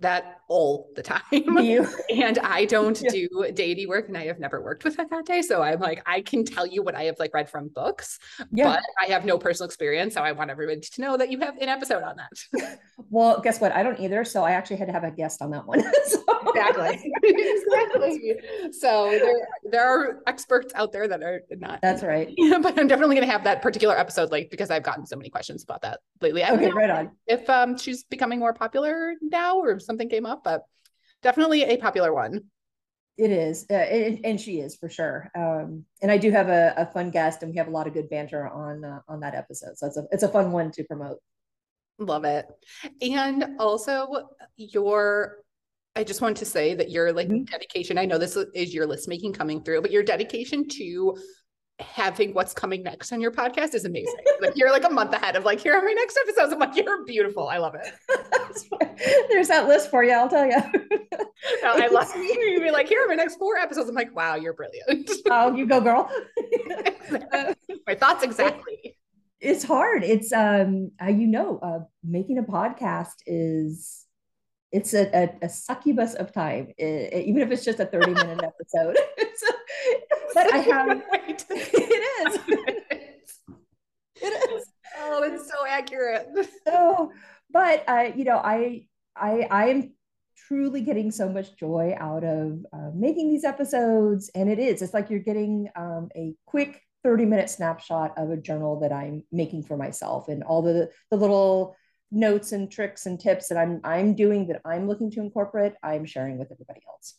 that 0.00 0.40
all 0.48 0.90
the 0.94 1.02
time. 1.02 1.22
and 2.10 2.38
I 2.38 2.64
don't 2.64 3.00
yeah. 3.00 3.10
do 3.10 3.52
deity 3.52 3.86
work 3.86 4.08
and 4.08 4.16
I 4.16 4.26
have 4.26 4.38
never 4.38 4.62
worked 4.62 4.84
with 4.84 4.96
Hecate. 4.96 5.44
So 5.44 5.62
I'm 5.62 5.80
like, 5.80 6.02
I 6.06 6.20
can 6.20 6.44
tell 6.44 6.66
you 6.66 6.82
what 6.82 6.94
I 6.94 7.04
have 7.04 7.16
like 7.18 7.34
read 7.34 7.48
from 7.48 7.68
books, 7.68 8.18
yeah. 8.52 8.64
but 8.64 8.82
I 9.00 9.12
have 9.12 9.24
no 9.24 9.38
personal 9.38 9.66
experience. 9.66 10.14
So 10.14 10.22
I 10.22 10.32
want 10.32 10.50
everybody 10.50 10.80
to 10.80 11.00
know 11.00 11.16
that 11.16 11.30
you 11.30 11.38
have 11.40 11.56
an 11.58 11.68
episode 11.68 12.02
on 12.02 12.16
that. 12.16 12.78
well, 13.10 13.40
guess 13.40 13.60
what? 13.60 13.72
I 13.72 13.82
don't 13.82 13.98
either. 14.00 14.24
So 14.24 14.44
I 14.44 14.52
actually 14.52 14.76
had 14.76 14.86
to 14.86 14.92
have 14.92 15.04
a 15.04 15.10
guest 15.10 15.42
on 15.42 15.50
that 15.50 15.66
one. 15.66 15.82
so. 16.06 16.24
Exactly. 16.48 17.12
exactly. 17.22 18.36
So 18.72 19.10
there, 19.10 19.48
there 19.70 19.88
are 19.88 20.20
experts 20.26 20.72
out 20.74 20.92
there 20.92 21.08
that 21.08 21.22
are 21.22 21.42
not. 21.50 21.80
That's 21.82 22.02
right. 22.02 22.32
Yeah, 22.36 22.58
but 22.58 22.78
I'm 22.78 22.88
definitely 22.88 23.16
going 23.16 23.26
to 23.26 23.32
have 23.32 23.44
that 23.44 23.62
particular 23.62 23.96
episode, 23.96 24.30
like, 24.30 24.50
because 24.50 24.70
I've 24.70 24.82
gotten 24.82 25.06
so 25.06 25.16
many 25.16 25.30
questions 25.30 25.62
about 25.62 25.82
that 25.82 26.00
lately. 26.20 26.42
I 26.42 26.52
okay, 26.52 26.70
right 26.70 26.90
on. 26.90 27.10
If 27.26 27.48
um, 27.50 27.76
she's 27.76 28.04
becoming 28.04 28.38
more 28.38 28.54
popular 28.54 29.14
now 29.20 29.58
or 29.58 29.78
something 29.88 30.08
came 30.08 30.26
up, 30.26 30.44
but 30.44 30.62
definitely 31.22 31.64
a 31.64 31.76
popular 31.78 32.14
one. 32.14 32.44
It 33.16 33.32
is, 33.32 33.66
uh, 33.68 33.74
and, 33.74 34.20
and, 34.24 34.40
she 34.40 34.60
is 34.60 34.76
for 34.76 34.88
sure. 34.88 35.28
Um, 35.34 35.84
and 36.00 36.12
I 36.12 36.18
do 36.18 36.30
have 36.30 36.48
a, 36.48 36.72
a, 36.76 36.86
fun 36.86 37.10
guest, 37.10 37.42
and 37.42 37.50
we 37.50 37.58
have 37.58 37.66
a 37.66 37.72
lot 37.72 37.88
of 37.88 37.92
good 37.94 38.08
banter 38.08 38.48
on 38.48 38.84
uh, 38.84 39.00
on 39.08 39.18
that 39.20 39.34
episode. 39.34 39.76
So 39.76 39.88
it's 39.88 39.96
a 39.96 40.04
it's 40.12 40.22
a 40.22 40.28
fun 40.28 40.52
one 40.52 40.70
to 40.70 40.84
promote. 40.84 41.18
Love 41.98 42.24
it, 42.24 42.46
and 43.02 43.56
also 43.58 44.28
your. 44.56 45.38
I 45.96 46.04
just 46.04 46.20
want 46.20 46.36
to 46.36 46.44
say 46.44 46.74
that 46.76 46.92
your 46.92 47.12
like 47.12 47.26
mm-hmm. 47.26 47.42
dedication. 47.42 47.98
I 47.98 48.04
know 48.04 48.18
this 48.18 48.38
is 48.54 48.72
your 48.72 48.86
list 48.86 49.08
making 49.08 49.32
coming 49.32 49.64
through, 49.64 49.82
but 49.82 49.90
your 49.90 50.04
dedication 50.04 50.68
to 50.68 51.16
having 51.80 52.34
what's 52.34 52.52
coming 52.52 52.82
next 52.82 53.12
on 53.12 53.20
your 53.20 53.30
podcast 53.30 53.74
is 53.74 53.84
amazing. 53.84 54.14
like 54.40 54.56
you're 54.56 54.70
like 54.70 54.84
a 54.84 54.90
month 54.90 55.12
ahead 55.12 55.36
of 55.36 55.44
like, 55.44 55.60
here 55.60 55.74
are 55.74 55.82
my 55.82 55.92
next 55.92 56.18
episodes. 56.22 56.52
I'm 56.52 56.58
like, 56.58 56.76
you're 56.76 57.04
beautiful. 57.04 57.48
I 57.48 57.58
love 57.58 57.74
it. 57.74 59.28
There's 59.30 59.48
that 59.48 59.68
list 59.68 59.90
for 59.90 60.02
you, 60.02 60.12
I'll 60.12 60.28
tell 60.28 60.46
you. 60.46 60.56
no, 61.62 61.72
I 61.74 61.88
love 61.88 62.10
you. 62.16 62.22
You'd 62.22 62.62
be 62.62 62.70
like, 62.70 62.88
here 62.88 63.04
are 63.04 63.08
my 63.08 63.14
next 63.14 63.36
four 63.36 63.56
episodes. 63.56 63.88
I'm 63.88 63.94
like, 63.94 64.14
wow, 64.14 64.34
you're 64.34 64.54
brilliant. 64.54 65.10
oh, 65.30 65.54
you 65.54 65.66
go, 65.66 65.80
girl. 65.80 66.10
my 67.86 67.94
thoughts 67.94 68.24
exactly. 68.24 68.96
it's 69.40 69.62
hard. 69.62 70.02
It's 70.02 70.32
um, 70.32 70.90
uh, 71.00 71.06
you 71.06 71.28
know, 71.28 71.58
uh, 71.62 71.80
making 72.02 72.38
a 72.38 72.42
podcast 72.42 73.14
is 73.26 74.04
it's 74.72 74.94
a, 74.94 75.10
a, 75.14 75.46
a 75.46 75.48
succubus 75.48 76.14
of 76.14 76.32
time, 76.32 76.72
it, 76.76 77.24
even 77.26 77.40
if 77.40 77.50
it's 77.50 77.64
just 77.64 77.80
a 77.80 77.86
30 77.86 78.14
minute 78.14 78.42
episode. 78.42 78.96
But 80.34 80.52
I 80.52 80.58
have, 80.58 81.02
it 81.50 82.26
is. 82.26 82.40
it 84.16 84.52
is. 84.52 84.64
Oh, 84.98 85.22
it's 85.22 85.48
so 85.48 85.66
accurate. 85.66 86.28
Oh, 86.66 87.12
but 87.50 87.84
uh, 87.88 88.10
you 88.14 88.24
know, 88.24 88.36
I, 88.36 88.86
I, 89.16 89.46
I 89.50 89.68
am 89.68 89.92
truly 90.46 90.80
getting 90.80 91.10
so 91.10 91.28
much 91.28 91.56
joy 91.56 91.94
out 91.98 92.24
of 92.24 92.64
uh, 92.72 92.90
making 92.94 93.30
these 93.30 93.44
episodes. 93.44 94.30
And 94.34 94.48
it 94.48 94.58
is, 94.58 94.82
it's 94.82 94.94
like 94.94 95.10
you're 95.10 95.18
getting 95.20 95.68
um, 95.76 96.08
a 96.16 96.34
quick 96.46 96.80
30 97.04 97.26
minute 97.26 97.50
snapshot 97.50 98.14
of 98.16 98.30
a 98.30 98.36
journal 98.36 98.80
that 98.80 98.92
I'm 98.92 99.24
making 99.30 99.64
for 99.64 99.76
myself 99.76 100.28
and 100.28 100.42
all 100.42 100.62
the, 100.62 100.90
the 101.10 101.16
little 101.16 101.76
notes 102.10 102.52
and 102.52 102.70
tricks 102.70 103.06
and 103.06 103.20
tips 103.20 103.48
that 103.48 103.58
I'm 103.58 103.80
I'm 103.84 104.14
doing 104.14 104.46
that 104.48 104.62
I'm 104.64 104.88
looking 104.88 105.10
to 105.12 105.20
incorporate, 105.20 105.74
I'm 105.82 106.06
sharing 106.06 106.38
with 106.38 106.50
everybody 106.50 106.80
else. 106.88 107.14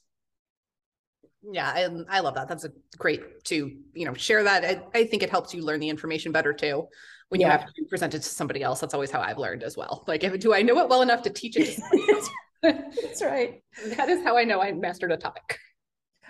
Yeah, 1.41 1.69
I, 1.69 2.17
I 2.17 2.19
love 2.19 2.35
that. 2.35 2.47
That's 2.47 2.65
a 2.65 2.71
great 2.97 3.43
to 3.45 3.71
you 3.93 4.05
know 4.05 4.13
share 4.13 4.43
that. 4.43 4.65
I, 4.65 4.99
I 4.99 5.05
think 5.05 5.23
it 5.23 5.29
helps 5.29 5.53
you 5.53 5.63
learn 5.63 5.79
the 5.79 5.89
information 5.89 6.31
better 6.31 6.53
too 6.53 6.87
when 7.29 7.39
yeah. 7.39 7.47
you 7.47 7.51
have 7.51 7.73
to 7.73 7.85
present 7.85 8.13
it 8.13 8.19
to 8.19 8.29
somebody 8.29 8.63
else. 8.63 8.79
That's 8.79 8.93
always 8.93 9.11
how 9.11 9.21
I've 9.21 9.37
learned 9.37 9.63
as 9.63 9.77
well. 9.77 10.03
Like, 10.07 10.23
if 10.23 10.37
do 10.39 10.53
I 10.53 10.61
know 10.61 10.79
it 10.79 10.89
well 10.89 11.01
enough 11.01 11.21
to 11.23 11.29
teach 11.29 11.57
it 11.57 11.65
to 11.65 11.81
somebody 11.81 12.11
else? 12.11 12.29
That's 12.61 13.21
right. 13.21 13.63
that 13.95 14.09
is 14.09 14.23
how 14.23 14.37
I 14.37 14.43
know 14.43 14.61
I 14.61 14.73
mastered 14.73 15.11
a 15.11 15.17
topic. 15.17 15.57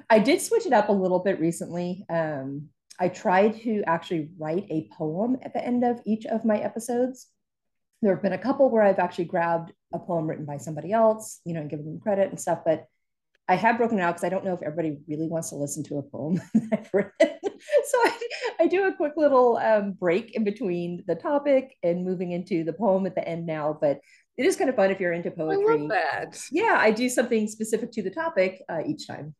I 0.09 0.19
did 0.19 0.41
switch 0.41 0.65
it 0.65 0.73
up 0.73 0.89
a 0.89 0.93
little 0.93 1.19
bit 1.19 1.39
recently. 1.39 2.05
Um, 2.09 2.69
I 2.99 3.09
tried 3.09 3.59
to 3.61 3.81
actually 3.87 4.29
write 4.37 4.67
a 4.69 4.89
poem 4.95 5.37
at 5.41 5.53
the 5.53 5.65
end 5.65 5.83
of 5.83 5.99
each 6.05 6.25
of 6.25 6.45
my 6.45 6.57
episodes 6.57 7.27
there 8.01 8.13
have 8.13 8.23
been 8.23 8.33
a 8.33 8.37
couple 8.37 8.69
where 8.69 8.83
I've 8.83 8.99
actually 8.99 9.25
grabbed 9.25 9.73
a 9.93 9.99
poem 9.99 10.27
written 10.27 10.45
by 10.45 10.57
somebody 10.57 10.91
else, 10.91 11.41
you 11.45 11.53
know, 11.53 11.61
and 11.61 11.69
given 11.69 11.85
them 11.85 11.99
credit 11.99 12.29
and 12.29 12.39
stuff. 12.39 12.59
But 12.65 12.85
I 13.49 13.55
have 13.55 13.77
broken 13.77 13.97
it 13.97 14.03
out 14.03 14.13
because 14.13 14.23
I 14.23 14.29
don't 14.29 14.45
know 14.45 14.53
if 14.53 14.61
everybody 14.61 14.99
really 15.07 15.27
wants 15.27 15.49
to 15.49 15.55
listen 15.55 15.83
to 15.85 15.97
a 15.97 16.03
poem 16.03 16.39
I've 16.71 16.89
written. 16.93 17.11
so 17.21 17.97
I, 18.05 18.19
I, 18.61 18.67
do 18.67 18.87
a 18.87 18.93
quick 18.93 19.13
little 19.17 19.57
um, 19.57 19.93
break 19.93 20.35
in 20.35 20.43
between 20.43 21.03
the 21.07 21.15
topic 21.15 21.75
and 21.81 22.05
moving 22.05 22.31
into 22.31 22.63
the 22.63 22.73
poem 22.73 23.07
at 23.07 23.15
the 23.15 23.27
end 23.27 23.47
now. 23.47 23.75
But 23.81 24.01
it 24.37 24.45
is 24.45 24.55
kind 24.55 24.69
of 24.69 24.75
fun 24.75 24.91
if 24.91 24.99
you're 24.99 25.13
into 25.13 25.31
poetry. 25.31 25.65
I 25.67 25.77
love 25.77 25.89
that. 25.89 26.39
Yeah, 26.51 26.77
I 26.79 26.91
do 26.91 27.09
something 27.09 27.47
specific 27.47 27.91
to 27.93 28.03
the 28.03 28.11
topic 28.11 28.61
uh, 28.69 28.81
each 28.85 29.07
time. 29.07 29.33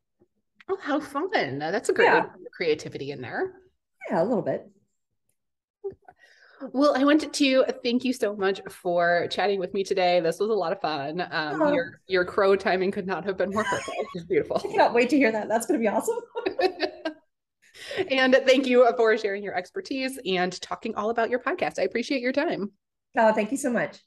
Oh, 0.68 0.78
how 0.82 1.00
fun! 1.00 1.60
That's 1.60 1.90
a 1.90 1.94
great 1.94 2.06
yeah. 2.06 2.26
creativity 2.52 3.12
in 3.12 3.22
there. 3.22 3.54
Yeah, 4.10 4.22
a 4.22 4.26
little 4.26 4.42
bit. 4.42 4.68
Well, 6.74 6.96
I 6.96 7.04
wanted 7.04 7.34
to 7.34 7.66
thank 7.84 8.04
you 8.04 8.14
so 8.14 8.36
much 8.36 8.62
for 8.70 9.28
chatting 9.30 9.60
with 9.60 9.74
me 9.74 9.84
today. 9.84 10.20
This 10.20 10.40
was 10.40 10.50
a 10.50 10.54
lot 10.54 10.72
of 10.72 10.82
fun. 10.82 11.22
Um, 11.32 11.62
oh. 11.62 11.74
Your 11.74 12.02
your 12.08 12.26
crow 12.26 12.56
timing 12.56 12.92
could 12.92 13.08
not 13.08 13.24
have 13.26 13.38
been 13.38 13.52
more 13.52 13.64
perfect. 13.64 13.98
It's 14.14 14.26
beautiful. 14.26 14.58
I 14.66 14.68
cannot 14.68 14.94
wait 14.94 15.10
to 15.10 15.18
hear 15.18 15.32
that. 15.32 15.48
That's 15.48 15.66
going 15.66 15.80
to 15.80 15.84
be 15.84 15.88
awesome. 15.88 16.18
and 18.12 18.38
thank 18.46 18.68
you 18.68 18.90
for 18.98 19.18
sharing 19.18 19.44
your 19.44 19.56
expertise 19.56 20.20
and 20.26 20.60
talking 20.62 20.96
all 20.96 21.10
about 21.10 21.30
your 21.30 21.40
podcast. 21.40 21.80
I 21.80 21.84
appreciate 21.84 22.22
your 22.22 22.34
time. 22.34 22.72
Oh, 23.18 23.34
thank 23.34 23.52
you 23.52 23.58
so 23.58 23.72
much. 23.72 24.00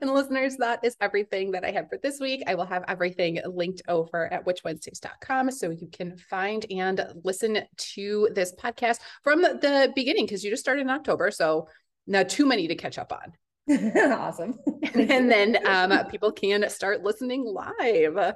And 0.00 0.12
listeners, 0.12 0.56
that 0.56 0.80
is 0.84 0.96
everything 1.00 1.52
that 1.52 1.64
I 1.64 1.70
have 1.70 1.88
for 1.88 1.98
this 2.02 2.20
week. 2.20 2.42
I 2.46 2.54
will 2.54 2.66
have 2.66 2.84
everything 2.88 3.40
linked 3.46 3.82
over 3.88 4.32
at 4.32 4.44
witchwednesdays.com 4.44 5.50
so 5.50 5.70
you 5.70 5.88
can 5.92 6.16
find 6.16 6.66
and 6.70 7.04
listen 7.24 7.62
to 7.76 8.28
this 8.34 8.54
podcast 8.54 8.98
from 9.22 9.42
the 9.42 9.92
beginning 9.94 10.26
because 10.26 10.44
you 10.44 10.50
just 10.50 10.62
started 10.62 10.82
in 10.82 10.90
October. 10.90 11.30
So 11.30 11.68
not 12.06 12.28
too 12.28 12.46
many 12.46 12.68
to 12.68 12.74
catch 12.74 12.98
up 12.98 13.12
on. 13.12 13.32
awesome. 13.96 14.58
and 14.94 15.30
then 15.30 15.58
um, 15.66 16.06
people 16.06 16.32
can 16.32 16.68
start 16.70 17.02
listening 17.02 17.44
live. 17.44 18.34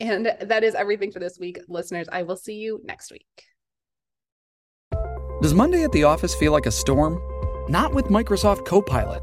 And 0.00 0.26
that 0.40 0.64
is 0.64 0.74
everything 0.74 1.12
for 1.12 1.20
this 1.20 1.38
week, 1.38 1.60
listeners. 1.68 2.08
I 2.10 2.22
will 2.24 2.36
see 2.36 2.54
you 2.54 2.80
next 2.84 3.12
week. 3.12 3.26
Does 5.40 5.54
Monday 5.54 5.84
at 5.84 5.92
the 5.92 6.04
office 6.04 6.34
feel 6.34 6.52
like 6.52 6.66
a 6.66 6.70
storm? 6.70 7.20
Not 7.68 7.94
with 7.94 8.06
Microsoft 8.06 8.64
Copilot. 8.64 9.22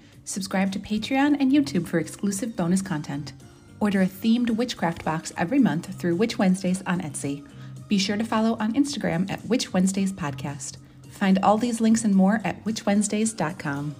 Subscribe 0.23 0.71
to 0.71 0.79
Patreon 0.79 1.37
and 1.39 1.51
YouTube 1.51 1.87
for 1.87 1.99
exclusive 1.99 2.55
bonus 2.55 2.81
content. 2.81 3.33
Order 3.79 4.01
a 4.01 4.07
themed 4.07 4.51
witchcraft 4.51 5.03
box 5.03 5.33
every 5.37 5.59
month 5.59 5.99
through 5.99 6.15
Witch 6.15 6.37
Wednesdays 6.37 6.83
on 6.85 7.01
Etsy. 7.01 7.45
Be 7.87 7.97
sure 7.97 8.17
to 8.17 8.23
follow 8.23 8.55
on 8.59 8.73
Instagram 8.73 9.29
at 9.29 9.45
Witch 9.47 9.73
Wednesdays 9.73 10.13
Podcast. 10.13 10.77
Find 11.09 11.39
all 11.43 11.57
these 11.57 11.81
links 11.81 12.03
and 12.03 12.15
more 12.15 12.41
at 12.43 12.63
witchwednesdays.com. 12.63 13.95